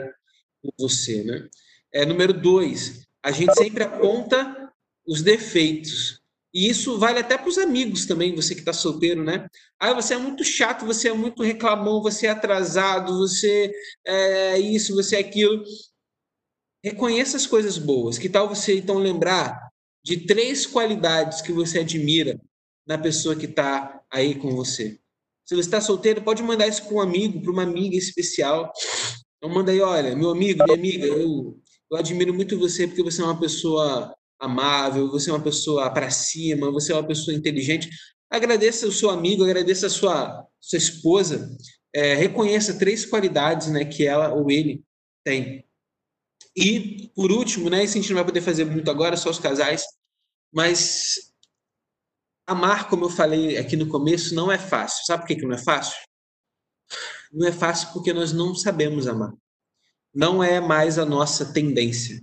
por 0.61 0.73
você. 0.77 1.23
Né? 1.23 1.47
É, 1.93 2.05
número 2.05 2.33
dois, 2.33 3.07
a 3.23 3.31
gente 3.31 3.53
sempre 3.55 3.83
aponta 3.83 4.71
os 5.07 5.21
defeitos. 5.21 6.21
E 6.53 6.69
isso 6.69 6.99
vale 6.99 7.19
até 7.19 7.37
para 7.37 7.49
os 7.49 7.57
amigos 7.57 8.05
também, 8.05 8.35
você 8.35 8.53
que 8.53 8.61
está 8.61 8.71
solteiro, 8.71 9.23
né? 9.23 9.47
Ah, 9.79 9.93
você 9.93 10.13
é 10.13 10.17
muito 10.17 10.43
chato, 10.43 10.85
você 10.85 11.09
é 11.09 11.13
muito 11.13 11.41
reclamão, 11.41 12.01
você 12.01 12.27
é 12.27 12.29
atrasado, 12.29 13.17
você 13.17 13.73
é 14.05 14.59
isso, 14.59 14.93
você 14.93 15.15
é 15.15 15.19
aquilo. 15.19 15.63
Reconheça 16.83 17.37
as 17.37 17.47
coisas 17.47 17.77
boas. 17.77 18.19
Que 18.19 18.29
tal 18.29 18.47
você 18.47 18.77
então 18.77 18.97
lembrar 18.99 19.59
de 20.03 20.25
três 20.27 20.67
qualidades 20.67 21.41
que 21.41 21.51
você 21.51 21.79
admira 21.79 22.39
na 22.85 22.97
pessoa 22.97 23.35
que 23.35 23.45
está 23.45 24.01
aí 24.11 24.35
com 24.35 24.55
você? 24.55 24.99
Se 25.45 25.55
você 25.55 25.61
está 25.61 25.81
solteiro, 25.81 26.21
pode 26.21 26.43
mandar 26.43 26.67
isso 26.67 26.83
para 26.85 26.93
um 26.93 27.01
amigo, 27.01 27.41
para 27.41 27.51
uma 27.51 27.63
amiga 27.63 27.95
especial. 27.95 28.71
Então 29.37 29.49
manda 29.53 29.71
aí, 29.71 29.81
olha, 29.81 30.15
meu 30.15 30.29
amigo, 30.29 30.63
minha 30.63 30.77
amiga, 30.77 31.07
eu 31.07 31.59
eu 31.93 31.97
admiro 31.99 32.33
muito 32.33 32.57
você 32.57 32.87
porque 32.87 33.03
você 33.03 33.21
é 33.21 33.25
uma 33.25 33.39
pessoa 33.39 34.15
amável, 34.43 35.09
você 35.09 35.29
é 35.29 35.33
uma 35.33 35.41
pessoa 35.41 35.89
para 35.89 36.09
cima, 36.09 36.69
você 36.69 36.91
é 36.91 36.95
uma 36.95 37.07
pessoa 37.07 37.35
inteligente. 37.35 37.89
Agradeça 38.29 38.87
o 38.87 38.91
seu 38.91 39.09
amigo, 39.09 39.43
agradeça 39.43 39.87
a 39.87 39.89
sua, 39.89 40.45
sua 40.59 40.77
esposa. 40.77 41.49
É, 41.95 42.13
reconheça 42.15 42.77
três 42.77 43.05
qualidades 43.05 43.67
né, 43.67 43.85
que 43.85 44.05
ela 44.05 44.33
ou 44.33 44.51
ele 44.51 44.83
tem. 45.23 45.65
E, 46.55 47.09
por 47.15 47.31
último, 47.31 47.69
né, 47.69 47.83
isso 47.83 47.97
a 47.97 48.01
gente 48.01 48.09
não 48.09 48.17
vai 48.17 48.25
poder 48.25 48.41
fazer 48.41 48.65
muito 48.65 48.91
agora, 48.91 49.15
só 49.15 49.29
os 49.29 49.39
casais, 49.39 49.85
mas 50.53 51.33
amar, 52.45 52.89
como 52.89 53.05
eu 53.05 53.09
falei 53.09 53.57
aqui 53.57 53.75
no 53.75 53.87
começo, 53.87 54.35
não 54.35 54.51
é 54.51 54.57
fácil. 54.57 55.05
Sabe 55.05 55.23
por 55.23 55.27
que, 55.27 55.35
que 55.37 55.45
não 55.45 55.55
é 55.55 55.57
fácil? 55.57 55.97
Não 57.31 57.47
é 57.47 57.51
fácil 57.51 57.93
porque 57.93 58.11
nós 58.11 58.33
não 58.33 58.53
sabemos 58.53 59.07
amar. 59.07 59.33
Não 60.13 60.43
é 60.43 60.59
mais 60.59 60.99
a 60.99 61.05
nossa 61.05 61.51
tendência. 61.53 62.21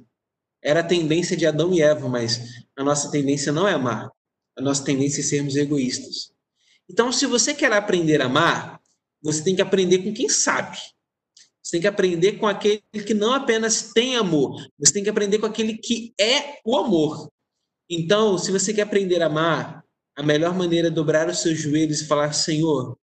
Era 0.62 0.80
a 0.80 0.84
tendência 0.84 1.36
de 1.36 1.46
Adão 1.46 1.72
e 1.72 1.80
Eva, 1.80 2.08
mas 2.08 2.40
a 2.76 2.84
nossa 2.84 3.10
tendência 3.10 3.52
não 3.52 3.66
é 3.66 3.72
amar. 3.72 4.10
A 4.56 4.62
nossa 4.62 4.84
tendência 4.84 5.20
é 5.20 5.24
sermos 5.24 5.56
egoístas. 5.56 6.32
Então, 6.88 7.12
se 7.12 7.24
você 7.26 7.54
quer 7.54 7.72
aprender 7.72 8.20
a 8.20 8.26
amar, 8.26 8.80
você 9.22 9.42
tem 9.42 9.54
que 9.54 9.62
aprender 9.62 9.98
com 9.98 10.12
quem 10.12 10.28
sabe. 10.28 10.76
Você 11.62 11.72
tem 11.72 11.80
que 11.82 11.86
aprender 11.86 12.32
com 12.32 12.46
aquele 12.46 12.82
que 13.06 13.14
não 13.14 13.32
apenas 13.32 13.92
tem 13.92 14.16
amor, 14.16 14.66
você 14.78 14.92
tem 14.92 15.04
que 15.04 15.10
aprender 15.10 15.38
com 15.38 15.46
aquele 15.46 15.78
que 15.78 16.12
é 16.18 16.58
o 16.64 16.76
amor. 16.76 17.30
Então, 17.88 18.36
se 18.38 18.50
você 18.50 18.72
quer 18.74 18.82
aprender 18.82 19.22
a 19.22 19.26
amar, 19.26 19.84
a 20.16 20.22
melhor 20.22 20.54
maneira 20.54 20.88
é 20.88 20.90
dobrar 20.90 21.28
os 21.28 21.40
seus 21.40 21.58
joelhos 21.58 22.00
e 22.00 22.06
falar: 22.06 22.32
Senhor, 22.32 22.98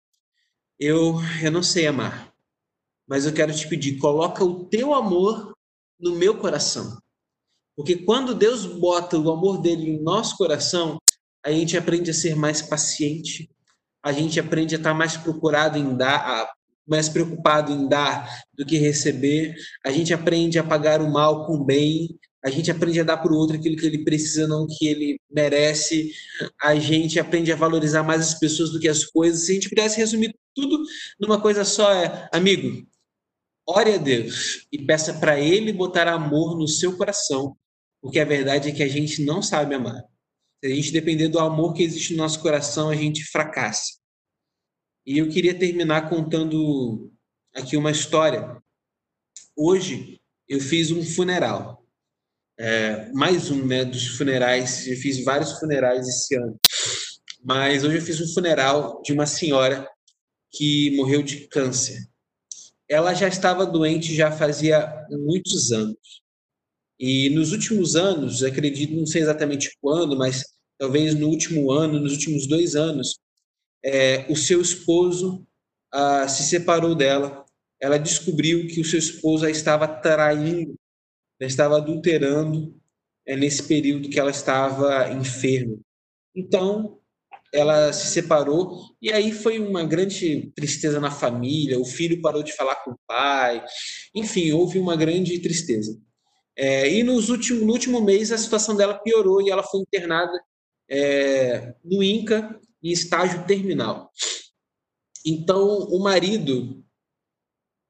eu, 0.79 1.15
eu 1.43 1.51
não 1.51 1.61
sei 1.61 1.87
amar, 1.87 2.33
mas 3.07 3.25
eu 3.25 3.33
quero 3.33 3.55
te 3.55 3.67
pedir, 3.67 3.97
coloca 3.97 4.43
o 4.43 4.65
teu 4.65 4.93
amor 4.93 5.55
no 5.99 6.15
meu 6.15 6.37
coração. 6.37 6.97
Porque 7.75 7.97
quando 7.97 8.33
Deus 8.33 8.65
bota 8.65 9.17
o 9.17 9.31
amor 9.31 9.61
dele 9.61 9.91
em 9.91 10.01
nosso 10.01 10.37
coração, 10.37 10.97
a 11.45 11.51
gente 11.51 11.77
aprende 11.77 12.09
a 12.09 12.13
ser 12.13 12.35
mais 12.35 12.61
paciente, 12.61 13.49
a 14.03 14.11
gente 14.11 14.39
aprende 14.39 14.75
a 14.75 14.77
estar 14.77 14.93
mais 14.93 15.17
procurado 15.17 15.77
em 15.77 15.95
dar, 15.95 16.51
mais 16.87 17.09
preocupado 17.09 17.71
em 17.71 17.87
dar 17.87 18.43
do 18.53 18.65
que 18.65 18.77
receber, 18.77 19.55
a 19.85 19.91
gente 19.91 20.13
aprende 20.13 20.57
a 20.57 20.63
pagar 20.63 21.01
o 21.01 21.11
mal 21.11 21.45
com 21.45 21.55
o 21.55 21.63
bem, 21.63 22.17
a 22.43 22.49
gente 22.49 22.69
aprende 22.69 22.99
a 22.99 23.03
dar 23.03 23.17
para 23.17 23.33
o 23.33 23.35
outro 23.35 23.57
aquilo 23.57 23.75
que 23.75 23.85
ele 23.85 24.03
precisa, 24.03 24.47
não 24.47 24.67
que 24.67 24.87
ele 24.87 25.19
merece, 25.29 26.11
a 26.61 26.75
gente 26.75 27.19
aprende 27.19 27.51
a 27.51 27.55
valorizar 27.55 28.03
mais 28.03 28.21
as 28.21 28.39
pessoas 28.39 28.69
do 28.69 28.79
que 28.79 28.87
as 28.87 29.03
coisas. 29.03 29.45
Se 29.45 29.51
a 29.51 29.55
gente 29.55 29.69
pudesse 29.69 29.97
resumir 29.97 30.35
tudo 30.55 30.79
numa 31.19 31.41
coisa 31.41 31.65
só, 31.65 31.91
é, 31.91 32.29
amigo, 32.31 32.87
ore 33.67 33.95
a 33.95 33.97
Deus 33.97 34.67
e 34.71 34.77
peça 34.77 35.15
para 35.15 35.39
Ele 35.39 35.73
botar 35.73 36.07
amor 36.07 36.55
no 36.55 36.67
seu 36.67 36.95
coração, 36.95 37.57
porque 38.05 38.19
a 38.19 38.25
verdade 38.25 38.69
é 38.69 38.71
que 38.71 38.83
a 38.83 38.87
gente 38.87 39.23
não 39.23 39.41
sabe 39.41 39.73
amar. 39.73 39.99
Se 40.63 40.71
a 40.71 40.75
gente 40.75 40.91
depender 40.91 41.27
do 41.27 41.39
amor 41.39 41.73
que 41.73 41.81
existe 41.81 42.11
no 42.11 42.19
nosso 42.19 42.39
coração, 42.39 42.91
a 42.91 42.95
gente 42.95 43.23
fracassa. 43.23 43.93
E 45.07 45.17
eu 45.17 45.27
queria 45.27 45.57
terminar 45.57 46.07
contando 46.07 47.11
aqui 47.55 47.75
uma 47.75 47.89
história. 47.89 48.61
Hoje 49.57 50.21
eu 50.47 50.59
fiz 50.59 50.91
um 50.91 51.03
funeral 51.03 51.83
é, 52.59 53.11
mais 53.11 53.49
um 53.49 53.65
né, 53.65 53.83
dos 53.83 54.05
funerais. 54.05 54.85
Eu 54.85 54.97
fiz 54.97 55.23
vários 55.23 55.53
funerais 55.53 56.07
esse 56.07 56.35
ano, 56.35 56.59
mas 57.43 57.83
hoje 57.83 57.97
eu 57.97 58.03
fiz 58.03 58.21
um 58.21 58.31
funeral 58.35 59.01
de 59.01 59.13
uma 59.13 59.25
senhora 59.25 59.89
que 60.51 60.95
morreu 60.95 61.23
de 61.23 61.47
câncer. 61.47 62.07
Ela 62.87 63.15
já 63.15 63.27
estava 63.27 63.65
doente 63.65 64.13
já 64.13 64.31
fazia 64.31 64.93
muitos 65.09 65.71
anos. 65.71 66.23
E 66.99 67.29
nos 67.31 67.51
últimos 67.51 67.95
anos, 67.95 68.43
acredito, 68.43 68.95
não 68.95 69.05
sei 69.05 69.21
exatamente 69.21 69.71
quando, 69.81 70.17
mas 70.17 70.43
talvez 70.77 71.13
no 71.15 71.27
último 71.27 71.71
ano, 71.71 71.99
nos 71.99 72.13
últimos 72.13 72.47
dois 72.47 72.75
anos, 72.75 73.19
é, 73.83 74.25
o 74.31 74.35
seu 74.35 74.61
esposo 74.61 75.45
ah, 75.91 76.27
se 76.27 76.43
separou 76.43 76.95
dela. 76.95 77.45
Ela 77.81 77.97
descobriu 77.97 78.67
que 78.67 78.81
o 78.81 78.85
seu 78.85 78.99
esposo 78.99 79.45
a 79.45 79.49
estava 79.49 79.87
traindo 79.87 80.75
ela 81.39 81.47
estava 81.49 81.77
adulterando 81.77 82.75
é, 83.25 83.35
nesse 83.35 83.63
período 83.63 84.09
que 84.09 84.19
ela 84.19 84.31
estava 84.31 85.11
enferma. 85.11 85.77
Então, 86.33 86.99
ela 87.53 87.93
se 87.93 88.07
separou 88.07 88.95
e 89.01 89.11
aí 89.11 89.31
foi 89.31 89.59
uma 89.59 89.83
grande 89.85 90.51
tristeza 90.55 90.99
na 90.99 91.11
família. 91.11 91.79
O 91.79 91.85
filho 91.85 92.21
parou 92.21 92.43
de 92.43 92.53
falar 92.53 92.75
com 92.83 92.91
o 92.91 92.99
pai. 93.07 93.63
Enfim, 94.13 94.51
houve 94.51 94.79
uma 94.79 94.95
grande 94.95 95.39
tristeza. 95.39 95.97
É, 96.57 96.89
e 96.89 97.03
nos 97.03 97.29
últimos, 97.29 97.63
no 97.63 97.73
último 97.73 98.01
mês 98.01 98.31
a 98.31 98.37
situação 98.37 98.75
dela 98.75 98.97
piorou 98.99 99.41
e 99.41 99.49
ela 99.49 99.63
foi 99.63 99.81
internada 99.81 100.39
é, 100.89 101.75
no 101.83 102.01
INCA 102.01 102.59
em 102.81 102.91
estágio 102.91 103.45
terminal. 103.45 104.11
Então 105.25 105.79
o 105.89 105.99
marido, 105.99 106.83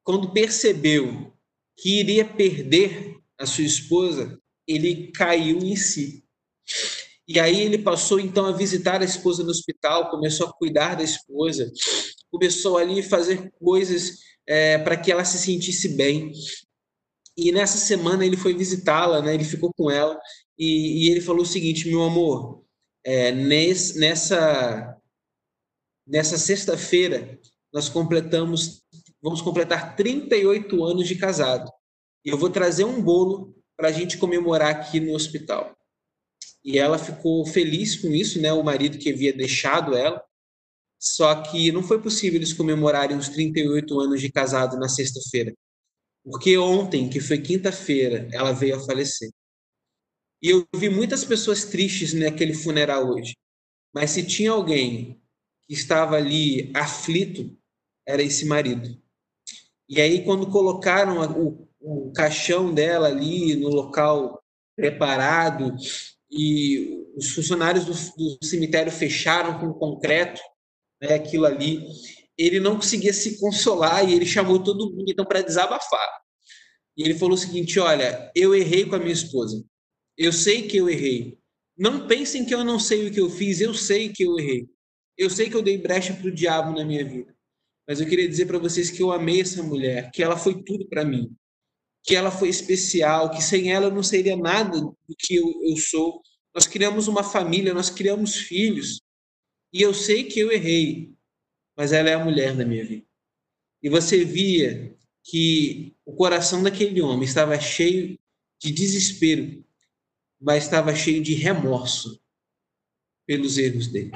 quando 0.03 0.31
percebeu 0.31 1.33
que 1.77 1.99
iria 1.99 2.25
perder 2.25 3.17
a 3.37 3.45
sua 3.45 3.65
esposa, 3.65 4.39
ele 4.67 5.11
caiu 5.11 5.59
em 5.59 5.75
si. 5.75 6.23
E 7.27 7.39
aí 7.39 7.61
ele 7.61 7.79
passou 7.79 8.19
então 8.19 8.45
a 8.45 8.51
visitar 8.51 9.01
a 9.01 9.05
esposa 9.05 9.43
no 9.43 9.49
hospital, 9.49 10.09
começou 10.09 10.47
a 10.47 10.53
cuidar 10.53 10.95
da 10.95 11.03
esposa, 11.03 11.71
começou 12.31 12.77
ali 12.77 12.99
a 12.99 13.09
fazer 13.09 13.51
coisas 13.59 14.19
é, 14.47 14.77
para 14.77 14.95
que 14.95 15.11
ela 15.11 15.25
se 15.25 15.39
sentisse 15.39 15.89
bem. 15.89 16.31
E 17.37 17.51
nessa 17.51 17.77
semana 17.77 18.25
ele 18.25 18.37
foi 18.37 18.53
visitá-la, 18.53 19.21
né? 19.21 19.33
Ele 19.33 19.43
ficou 19.43 19.71
com 19.73 19.91
ela 19.91 20.19
e, 20.57 21.05
e 21.05 21.11
ele 21.11 21.21
falou 21.21 21.43
o 21.43 21.45
seguinte, 21.45 21.87
meu 21.87 22.03
amor, 22.03 22.63
é, 23.03 23.31
nesse, 23.31 23.99
nessa 23.99 24.97
nessa 26.07 26.37
sexta-feira 26.37 27.39
nós 27.73 27.89
completamos, 27.89 28.83
vamos 29.21 29.41
completar 29.41 29.95
38 29.95 30.83
anos 30.83 31.07
de 31.07 31.15
casado 31.15 31.69
eu 32.25 32.37
vou 32.37 32.49
trazer 32.49 32.83
um 32.83 33.01
bolo 33.01 33.55
para 33.77 33.89
a 33.89 33.91
gente 33.91 34.17
comemorar 34.17 34.71
aqui 34.71 34.99
no 34.99 35.13
hospital. 35.13 35.77
E 36.63 36.79
ela 36.79 36.97
ficou 36.97 37.45
feliz 37.45 37.95
com 37.95 38.07
isso, 38.07 38.41
né? 38.41 38.51
O 38.51 38.63
marido 38.63 38.97
que 38.97 39.11
havia 39.11 39.31
deixado 39.31 39.95
ela. 39.95 40.23
Só 40.99 41.43
que 41.43 41.71
não 41.71 41.83
foi 41.83 42.01
possível 42.01 42.39
eles 42.39 42.51
comemorarem 42.51 43.15
os 43.15 43.29
38 43.29 43.99
anos 43.99 44.19
de 44.19 44.31
casado 44.31 44.75
na 44.79 44.89
sexta-feira. 44.89 45.53
Porque 46.25 46.57
ontem, 46.57 47.09
que 47.09 47.21
foi 47.21 47.37
quinta-feira, 47.37 48.27
ela 48.33 48.51
veio 48.51 48.75
a 48.75 48.79
falecer. 48.79 49.29
E 50.41 50.49
eu 50.49 50.67
vi 50.75 50.89
muitas 50.89 51.23
pessoas 51.23 51.65
tristes 51.65 52.13
naquele 52.13 52.53
funeral 52.53 53.07
hoje. 53.07 53.35
Mas 53.93 54.11
se 54.11 54.25
tinha 54.25 54.51
alguém 54.51 55.21
que 55.67 55.73
estava 55.73 56.17
ali 56.17 56.71
aflito, 56.75 57.55
era 58.05 58.21
esse 58.21 58.45
marido. 58.45 58.99
E 59.87 60.01
aí, 60.01 60.25
quando 60.25 60.49
colocaram 60.49 61.21
o 61.39 61.65
o 61.85 62.11
caixão 62.11 62.73
dela 62.73 63.07
ali 63.07 63.55
no 63.55 63.69
local 63.69 64.43
preparado 64.75 65.75
e 66.31 67.05
os 67.15 67.29
funcionários 67.29 67.85
do, 67.85 67.93
do 67.93 68.43
cemitério 68.43 68.91
fecharam 68.91 69.59
com 69.59 69.71
concreto 69.71 70.41
né, 70.99 71.13
aquilo 71.13 71.45
ali. 71.45 71.87
Ele 72.37 72.59
não 72.59 72.75
conseguia 72.75 73.13
se 73.13 73.39
consolar 73.39 74.07
e 74.07 74.13
ele 74.13 74.25
chamou 74.25 74.61
todo 74.63 74.91
mundo 74.91 75.05
então 75.09 75.25
para 75.25 75.41
desabafar. 75.41 76.21
E 76.97 77.03
ele 77.03 77.17
falou 77.17 77.35
o 77.35 77.37
seguinte: 77.37 77.79
Olha, 77.79 78.31
eu 78.35 78.53
errei 78.55 78.85
com 78.85 78.95
a 78.95 78.99
minha 78.99 79.13
esposa. 79.13 79.63
Eu 80.17 80.31
sei 80.31 80.67
que 80.67 80.77
eu 80.77 80.89
errei. 80.89 81.37
Não 81.77 82.07
pensem 82.07 82.45
que 82.45 82.55
eu 82.55 82.63
não 82.63 82.79
sei 82.79 83.07
o 83.07 83.11
que 83.11 83.19
eu 83.19 83.29
fiz, 83.29 83.59
eu 83.59 83.73
sei 83.73 84.09
que 84.09 84.23
eu 84.23 84.37
errei. 84.39 84.67
Eu 85.17 85.29
sei 85.29 85.49
que 85.49 85.55
eu 85.55 85.61
dei 85.61 85.77
brecha 85.77 86.13
para 86.13 86.27
o 86.27 86.33
diabo 86.33 86.77
na 86.77 86.85
minha 86.85 87.03
vida. 87.05 87.35
Mas 87.87 87.99
eu 87.99 88.07
queria 88.07 88.27
dizer 88.27 88.45
para 88.45 88.57
vocês 88.57 88.89
que 88.89 89.01
eu 89.01 89.11
amei 89.11 89.41
essa 89.41 89.61
mulher, 89.61 90.11
que 90.11 90.23
ela 90.23 90.37
foi 90.37 90.63
tudo 90.63 90.87
para 90.87 91.05
mim 91.05 91.35
que 92.05 92.15
ela 92.15 92.29
foi 92.29 92.49
especial, 92.49 93.31
que 93.31 93.43
sem 93.43 93.71
ela 93.71 93.87
eu 93.87 93.91
não 93.91 94.03
seria 94.03 94.37
nada 94.37 94.79
do 94.79 95.15
que 95.17 95.35
eu, 95.35 95.45
eu 95.63 95.75
sou. 95.77 96.21
Nós 96.53 96.67
criamos 96.67 97.07
uma 97.07 97.23
família, 97.23 97.73
nós 97.73 97.89
criamos 97.89 98.35
filhos. 98.35 99.01
E 99.73 99.81
eu 99.81 99.93
sei 99.93 100.23
que 100.23 100.39
eu 100.39 100.51
errei, 100.51 101.11
mas 101.75 101.91
ela 101.91 102.09
é 102.09 102.13
a 102.13 102.23
mulher 102.23 102.55
da 102.55 102.65
minha 102.65 102.85
vida. 102.85 103.05
E 103.81 103.89
você 103.89 104.23
via 104.23 104.95
que 105.23 105.95
o 106.05 106.13
coração 106.13 106.63
daquele 106.63 107.01
homem 107.01 107.23
estava 107.23 107.59
cheio 107.59 108.17
de 108.59 108.71
desespero, 108.71 109.63
mas 110.39 110.63
estava 110.63 110.95
cheio 110.95 111.21
de 111.21 111.33
remorso 111.33 112.21
pelos 113.25 113.57
erros 113.57 113.87
dele. 113.87 114.11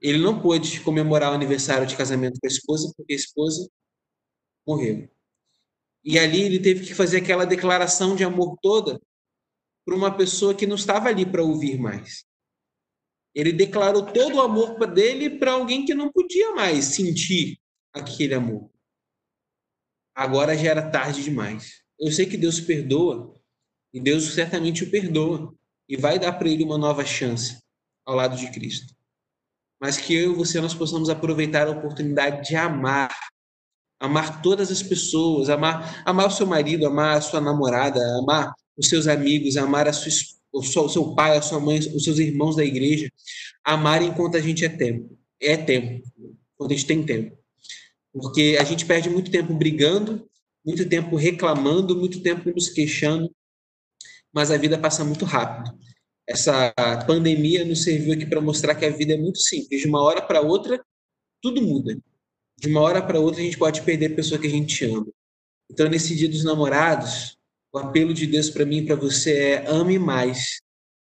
Ele 0.00 0.18
não 0.18 0.40
pôde 0.40 0.80
comemorar 0.80 1.32
o 1.32 1.34
aniversário 1.34 1.86
de 1.86 1.96
casamento 1.96 2.38
com 2.40 2.46
a 2.46 2.50
esposa, 2.50 2.92
porque 2.96 3.14
a 3.14 3.16
esposa 3.16 3.68
morreu. 4.66 5.08
E 6.04 6.18
ali 6.18 6.42
ele 6.42 6.58
teve 6.58 6.84
que 6.84 6.94
fazer 6.94 7.18
aquela 7.18 7.46
declaração 7.46 8.14
de 8.14 8.24
amor 8.24 8.58
toda 8.60 9.00
para 9.84 9.94
uma 9.94 10.14
pessoa 10.14 10.54
que 10.54 10.66
não 10.66 10.76
estava 10.76 11.08
ali 11.08 11.24
para 11.24 11.42
ouvir 11.42 11.78
mais. 11.78 12.24
Ele 13.34 13.52
declarou 13.52 14.04
todo 14.04 14.36
o 14.36 14.40
amor 14.40 14.78
dele 14.86 15.30
para 15.38 15.52
alguém 15.52 15.84
que 15.84 15.94
não 15.94 16.10
podia 16.10 16.54
mais 16.54 16.86
sentir 16.86 17.58
aquele 17.92 18.34
amor. 18.34 18.70
Agora 20.14 20.56
já 20.56 20.70
era 20.70 20.90
tarde 20.90 21.22
demais. 21.24 21.82
Eu 21.98 22.12
sei 22.12 22.26
que 22.26 22.36
Deus 22.36 22.60
perdoa, 22.60 23.34
e 23.92 24.00
Deus 24.00 24.34
certamente 24.34 24.84
o 24.84 24.90
perdoa, 24.90 25.54
e 25.88 25.96
vai 25.96 26.18
dar 26.18 26.32
para 26.32 26.48
ele 26.48 26.64
uma 26.64 26.78
nova 26.78 27.04
chance 27.04 27.58
ao 28.06 28.14
lado 28.14 28.36
de 28.36 28.50
Cristo. 28.50 28.94
Mas 29.80 29.96
que 29.96 30.14
eu 30.14 30.32
e 30.32 30.36
você 30.36 30.60
nós 30.60 30.74
possamos 30.74 31.10
aproveitar 31.10 31.66
a 31.66 31.72
oportunidade 31.72 32.48
de 32.48 32.56
amar 32.56 33.14
amar 34.04 34.42
todas 34.42 34.70
as 34.70 34.82
pessoas, 34.82 35.48
amar, 35.48 36.02
amar 36.04 36.26
o 36.26 36.30
seu 36.30 36.46
marido, 36.46 36.86
amar 36.86 37.16
a 37.16 37.20
sua 37.20 37.40
namorada, 37.40 38.00
amar 38.18 38.52
os 38.76 38.88
seus 38.88 39.06
amigos, 39.06 39.56
amar 39.56 39.88
a 39.88 39.92
sua, 39.92 40.12
o, 40.54 40.62
seu, 40.62 40.84
o 40.84 40.88
seu 40.88 41.14
pai, 41.14 41.36
a 41.36 41.42
sua 41.42 41.58
mãe, 41.58 41.78
os 41.78 42.04
seus 42.04 42.18
irmãos 42.18 42.56
da 42.56 42.64
igreja, 42.64 43.10
amar 43.64 44.02
enquanto 44.02 44.36
a 44.36 44.40
gente 44.40 44.64
é 44.64 44.68
tempo. 44.68 45.18
É 45.40 45.56
tempo, 45.56 46.06
quando 46.56 46.72
a 46.72 46.74
gente 46.74 46.86
tem 46.86 47.04
tempo. 47.04 47.36
Porque 48.12 48.56
a 48.60 48.64
gente 48.64 48.86
perde 48.86 49.10
muito 49.10 49.30
tempo 49.30 49.52
brigando, 49.52 50.26
muito 50.64 50.88
tempo 50.88 51.16
reclamando, 51.16 51.96
muito 51.96 52.22
tempo 52.22 52.50
nos 52.50 52.68
queixando, 52.68 53.30
mas 54.32 54.50
a 54.50 54.56
vida 54.56 54.78
passa 54.78 55.04
muito 55.04 55.24
rápido. 55.24 55.76
Essa 56.26 56.72
pandemia 57.06 57.64
nos 57.64 57.82
serviu 57.82 58.14
aqui 58.14 58.24
para 58.24 58.40
mostrar 58.40 58.74
que 58.76 58.84
a 58.84 58.90
vida 58.90 59.14
é 59.14 59.16
muito 59.16 59.38
simples. 59.38 59.82
De 59.82 59.88
uma 59.88 60.00
hora 60.00 60.22
para 60.22 60.40
outra, 60.40 60.82
tudo 61.42 61.60
muda. 61.60 61.98
De 62.56 62.68
uma 62.68 62.80
hora 62.80 63.02
para 63.02 63.20
outra, 63.20 63.40
a 63.40 63.44
gente 63.44 63.58
pode 63.58 63.82
perder 63.82 64.12
a 64.12 64.16
pessoa 64.16 64.40
que 64.40 64.46
a 64.46 64.50
gente 64.50 64.84
ama. 64.84 65.06
Então, 65.70 65.88
nesse 65.88 66.16
dia 66.16 66.28
dos 66.28 66.44
namorados, 66.44 67.36
o 67.74 67.78
apelo 67.78 68.14
de 68.14 68.24
Deus 68.24 68.50
para 68.50 68.64
mim 68.64 68.78
e 68.78 68.86
para 68.86 68.94
você 68.94 69.36
é 69.36 69.66
ame 69.66 69.98
mais. 69.98 70.60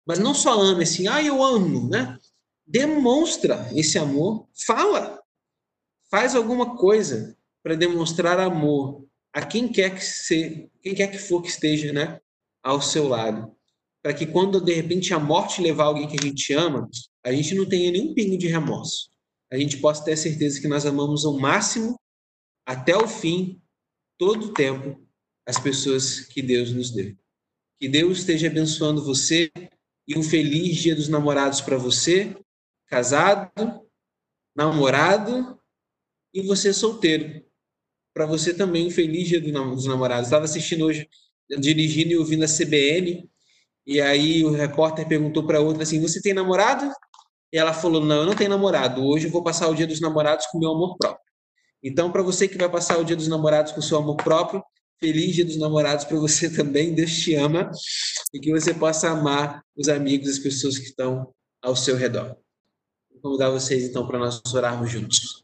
Mas 0.07 0.17
não 0.17 0.33
só 0.33 0.53
ame 0.53 0.83
assim, 0.83 1.07
ah, 1.09 1.21
eu 1.21 1.43
amo, 1.43 1.89
né? 1.89 2.17
Demonstra 2.65 3.69
esse 3.75 3.99
amor, 3.99 4.47
fala. 4.65 5.21
Faz 6.09 6.35
alguma 6.35 6.77
coisa 6.77 7.37
para 7.61 7.75
demonstrar 7.75 8.39
amor 8.39 9.05
a 9.33 9.45
quem 9.45 9.67
quer 9.67 9.93
que 9.93 10.05
se, 10.05 10.69
quem 10.81 10.95
quer 10.95 11.07
que 11.07 11.17
for 11.17 11.41
que 11.41 11.49
esteja, 11.49 11.91
né, 11.91 12.21
ao 12.61 12.81
seu 12.81 13.09
lado, 13.09 13.53
para 14.01 14.13
que 14.13 14.25
quando 14.25 14.61
de 14.61 14.73
repente 14.73 15.13
a 15.13 15.19
morte 15.19 15.61
levar 15.61 15.85
alguém 15.85 16.07
que 16.07 16.17
a 16.17 16.25
gente 16.25 16.53
ama, 16.53 16.89
a 17.25 17.31
gente 17.33 17.55
não 17.55 17.67
tenha 17.67 17.91
nenhum 17.91 18.13
pingo 18.13 18.37
de 18.37 18.47
remorso. 18.47 19.09
A 19.51 19.57
gente 19.57 19.77
possa 19.77 20.05
ter 20.05 20.15
certeza 20.15 20.61
que 20.61 20.67
nós 20.67 20.85
amamos 20.85 21.25
ao 21.25 21.37
máximo 21.37 21.99
até 22.65 22.95
o 22.95 23.07
fim, 23.07 23.61
todo 24.17 24.45
o 24.45 24.53
tempo, 24.53 25.02
as 25.45 25.59
pessoas 25.59 26.21
que 26.21 26.41
Deus 26.41 26.71
nos 26.71 26.91
deu. 26.91 27.15
Que 27.79 27.87
Deus 27.87 28.19
esteja 28.19 28.47
abençoando 28.47 29.03
você 29.03 29.51
e 30.07 30.17
um 30.17 30.23
feliz 30.23 30.77
Dia 30.77 30.95
dos 30.95 31.07
Namorados 31.07 31.61
para 31.61 31.77
você, 31.77 32.35
casado, 32.87 33.51
namorado 34.55 35.59
e 36.33 36.41
você 36.41 36.73
solteiro. 36.73 37.43
Para 38.13 38.25
você 38.25 38.53
também 38.53 38.87
um 38.87 38.91
feliz 38.91 39.27
Dia 39.27 39.41
dos 39.41 39.85
Namorados. 39.85 40.27
Estava 40.27 40.45
assistindo 40.45 40.85
hoje, 40.85 41.09
dirigindo 41.59 42.11
e 42.11 42.17
ouvindo 42.17 42.43
a 42.43 42.47
CBN, 42.47 43.29
e 43.85 43.99
aí 43.99 44.43
o 44.45 44.51
repórter 44.51 45.07
perguntou 45.07 45.45
para 45.45 45.59
outra 45.59 45.83
assim: 45.83 46.01
Você 46.01 46.21
tem 46.21 46.33
namorado? 46.33 46.89
E 47.51 47.57
ela 47.57 47.73
falou: 47.73 48.03
Não, 48.03 48.17
eu 48.17 48.25
não 48.25 48.35
tenho 48.35 48.49
namorado. 48.49 49.03
Hoje 49.05 49.27
eu 49.27 49.31
vou 49.31 49.43
passar 49.43 49.67
o 49.67 49.75
Dia 49.75 49.87
dos 49.87 49.99
Namorados 49.99 50.45
com 50.47 50.59
meu 50.59 50.71
amor 50.71 50.97
próprio. 50.97 51.23
Então, 51.83 52.11
para 52.11 52.21
você 52.21 52.47
que 52.47 52.57
vai 52.57 52.69
passar 52.69 52.97
o 52.97 53.03
Dia 53.03 53.15
dos 53.15 53.27
Namorados 53.27 53.73
com 53.73 53.81
seu 53.81 53.97
amor 53.97 54.15
próprio, 54.17 54.63
Feliz 55.03 55.35
Dia 55.35 55.43
dos 55.43 55.57
Namorados 55.57 56.05
para 56.05 56.17
você 56.17 56.49
também. 56.49 56.95
Deus 56.95 57.11
te 57.11 57.35
ama 57.35 57.69
e 58.33 58.39
que 58.39 58.49
você 58.51 58.73
possa 58.73 59.09
amar 59.09 59.61
os 59.75 59.89
amigos, 59.89 60.29
as 60.29 60.39
pessoas 60.39 60.77
que 60.77 60.85
estão 60.85 61.29
ao 61.61 61.75
seu 61.75 61.97
redor. 61.97 62.37
Vou 63.11 63.21
convidar 63.21 63.49
vocês 63.49 63.83
então 63.83 64.07
para 64.07 64.17
nós 64.17 64.41
orarmos 64.53 64.89
juntos. 64.89 65.43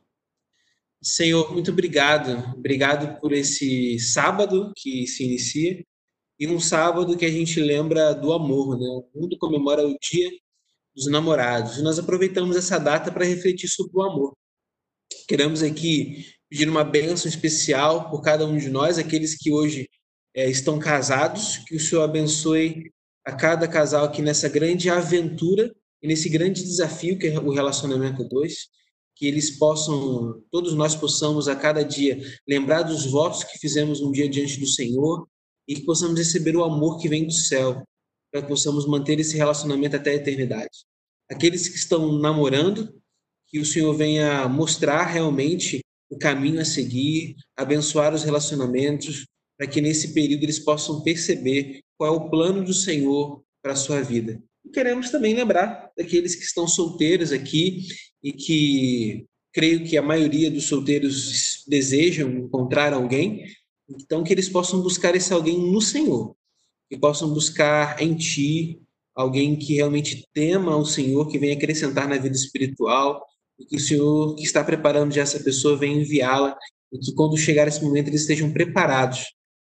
Senhor, 1.04 1.52
muito 1.52 1.72
obrigado. 1.72 2.56
Obrigado 2.58 3.20
por 3.20 3.34
esse 3.34 4.00
sábado 4.00 4.72
que 4.78 5.06
se 5.06 5.26
inicia 5.26 5.86
e 6.40 6.48
um 6.48 6.58
sábado 6.62 7.18
que 7.18 7.26
a 7.26 7.30
gente 7.30 7.60
lembra 7.60 8.14
do 8.14 8.32
amor, 8.32 8.80
né? 8.80 8.88
O 8.88 9.10
mundo 9.14 9.38
comemora 9.38 9.86
o 9.86 9.94
Dia 10.02 10.32
dos 10.96 11.08
Namorados 11.08 11.80
e 11.80 11.82
nós 11.82 12.00
aproveitamos 12.00 12.56
essa 12.56 12.78
data 12.78 13.12
para 13.12 13.26
refletir 13.26 13.68
sobre 13.68 13.92
o 13.98 14.04
amor. 14.04 14.38
Queremos 15.28 15.62
aqui 15.62 16.39
pedir 16.50 16.68
uma 16.68 16.84
bênção 16.84 17.30
especial 17.30 18.10
por 18.10 18.22
cada 18.22 18.46
um 18.46 18.58
de 18.58 18.70
nós, 18.70 18.98
aqueles 18.98 19.38
que 19.38 19.52
hoje 19.52 19.88
é, 20.36 20.50
estão 20.50 20.80
casados, 20.80 21.58
que 21.58 21.76
o 21.76 21.80
Senhor 21.80 22.02
abençoe 22.02 22.92
a 23.26 23.32
cada 23.34 23.68
casal 23.68 24.06
aqui 24.06 24.22
nessa 24.22 24.50
grande 24.50 24.90
aventura 24.90 25.74
e 26.02 26.08
nesse 26.08 26.30
grande 26.30 26.64
desafio 26.64 27.18
que 27.20 27.28
é 27.28 27.40
o 27.40 27.52
relacionamento 27.52 28.24
dois, 28.24 28.68
que 29.16 29.28
eles 29.28 29.58
possam, 29.58 30.42
todos 30.50 30.74
nós 30.74 30.96
possamos 30.96 31.48
a 31.48 31.56
cada 31.56 31.84
dia 31.84 32.20
lembrar 32.48 32.84
dos 32.84 33.06
votos 33.06 33.44
que 33.44 33.60
fizemos 33.60 34.02
um 34.02 34.12
dia 34.12 34.30
diante 34.30 34.60
do 34.60 34.66
Senhor 34.66 35.28
e 35.68 35.76
que 35.76 35.86
possamos 35.86 36.18
receber 36.18 36.56
o 36.56 36.64
amor 36.64 36.98
que 37.00 37.10
vem 37.10 37.26
do 37.26 37.34
céu, 37.34 37.84
para 38.32 38.42
que 38.42 38.48
possamos 38.48 38.88
manter 38.88 39.20
esse 39.20 39.36
relacionamento 39.36 39.98
até 39.98 40.12
a 40.12 40.16
eternidade. 40.16 40.86
Aqueles 41.30 41.68
que 41.68 41.76
estão 41.76 42.18
namorando, 42.18 42.98
que 43.48 43.60
o 43.60 43.66
Senhor 43.66 43.94
venha 43.94 44.48
mostrar 44.48 45.04
realmente 45.06 45.82
o 46.10 46.18
caminho 46.18 46.60
a 46.60 46.66
seguir, 46.66 47.36
abençoar 47.56 48.14
os 48.14 48.24
relacionamentos, 48.24 49.28
para 49.58 49.68
que 49.68 49.82
nesse 49.82 50.14
período 50.14 50.44
eles 50.44 50.60
possam 50.60 51.02
perceber 51.02 51.82
qual 51.98 52.14
é 52.14 52.18
o 52.18 52.30
plano 52.30 52.64
do 52.64 52.74
Senhor 52.74 53.44
para 53.62 53.74
a 53.74 53.76
sua 53.76 54.02
vida. 54.02 54.42
E 54.66 54.70
queremos 54.70 55.10
também 55.10 55.36
lembrar 55.36 55.92
daqueles 55.98 56.36
que 56.36 56.44
estão 56.44 56.68
solteiros 56.68 57.32
aqui 57.32 57.88
e 58.24 58.32
que 58.32 59.26
creio 59.54 59.84
que 59.84 59.98
a 59.98 60.02
maioria 60.02 60.50
dos 60.50 60.66
solteiros 60.66 61.64
desejam 61.68 62.30
encontrar 62.30 62.94
alguém, 62.94 63.46
então 63.90 64.24
que 64.24 64.32
eles 64.32 64.48
possam 64.48 64.82
buscar 64.82 65.16
esse 65.16 65.34
alguém 65.34 65.58
no 65.60 65.82
Senhor, 65.82 66.36
que 66.90 66.98
possam 66.98 67.34
buscar 67.34 68.02
em 68.02 68.16
ti 68.16 68.82
alguém 69.16 69.56
que 69.58 69.76
realmente 69.76 70.26
tema 70.34 70.78
o 70.78 70.86
Senhor, 70.86 71.28
que 71.28 71.38
venha 71.38 71.56
acrescentar 71.56 72.08
na 72.08 72.18
vida 72.18 72.36
espiritual, 72.36 73.26
e 73.60 73.66
que 73.66 73.76
o 73.76 73.80
Senhor 73.80 74.36
que 74.36 74.44
está 74.44 74.64
preparando 74.64 75.14
já 75.14 75.22
essa 75.22 75.40
pessoa 75.40 75.78
venha 75.78 76.02
enviá-la 76.02 76.56
e 76.92 76.98
que 76.98 77.14
quando 77.14 77.38
chegar 77.38 77.68
esse 77.68 77.84
momento 77.84 78.08
eles 78.08 78.22
estejam 78.22 78.52
preparados 78.52 79.26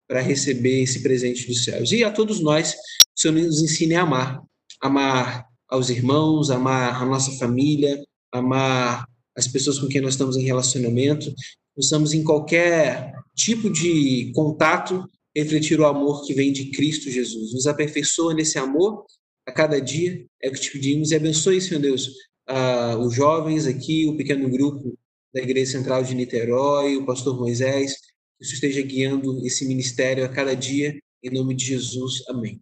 para 0.07 0.21
receber 0.21 0.81
esse 0.81 1.01
presente 1.01 1.47
dos 1.47 1.63
céus. 1.63 1.91
E 1.91 2.03
a 2.03 2.11
todos 2.11 2.39
nós, 2.39 2.73
o 2.73 3.21
Senhor 3.21 3.33
nos 3.33 3.61
ensine 3.61 3.95
a 3.95 4.01
amar, 4.01 4.41
amar 4.81 5.45
aos 5.67 5.89
irmãos, 5.89 6.49
amar 6.49 7.01
a 7.01 7.05
nossa 7.05 7.31
família, 7.33 8.01
amar 8.31 9.05
as 9.35 9.47
pessoas 9.47 9.77
com 9.77 9.87
quem 9.87 10.01
nós 10.01 10.13
estamos 10.13 10.35
em 10.35 10.43
relacionamento, 10.43 11.33
possamos 11.75 12.13
em 12.13 12.23
qualquer 12.23 13.13
tipo 13.35 13.69
de 13.71 14.31
contato 14.33 15.07
refletir 15.35 15.79
o 15.79 15.85
amor 15.85 16.25
que 16.25 16.33
vem 16.33 16.51
de 16.51 16.71
Cristo 16.71 17.09
Jesus. 17.09 17.53
Nos 17.53 17.67
aperfeiçoa 17.67 18.33
nesse 18.33 18.57
amor 18.57 19.05
a 19.45 19.51
cada 19.51 19.79
dia, 19.79 20.25
é 20.41 20.49
o 20.49 20.51
que 20.51 20.59
te 20.59 20.71
pedimos, 20.71 21.11
e 21.11 21.15
abençoe, 21.15 21.61
Senhor 21.61 21.79
Deus, 21.79 22.11
uh, 22.49 22.97
os 22.99 23.13
jovens 23.13 23.65
aqui, 23.67 24.07
o 24.07 24.17
pequeno 24.17 24.49
grupo 24.49 24.97
da 25.33 25.41
Igreja 25.41 25.73
Central 25.73 26.03
de 26.03 26.15
Niterói, 26.15 26.97
o 26.97 27.05
pastor 27.05 27.37
Moisés, 27.37 27.95
que 28.37 28.43
isso 28.43 28.55
esteja 28.55 28.81
guiando 28.81 29.45
esse 29.45 29.67
ministério 29.67 30.25
a 30.25 30.29
cada 30.29 30.55
dia, 30.55 30.99
em 31.23 31.31
nome 31.31 31.55
de 31.55 31.65
Jesus. 31.65 32.23
Amém. 32.27 32.59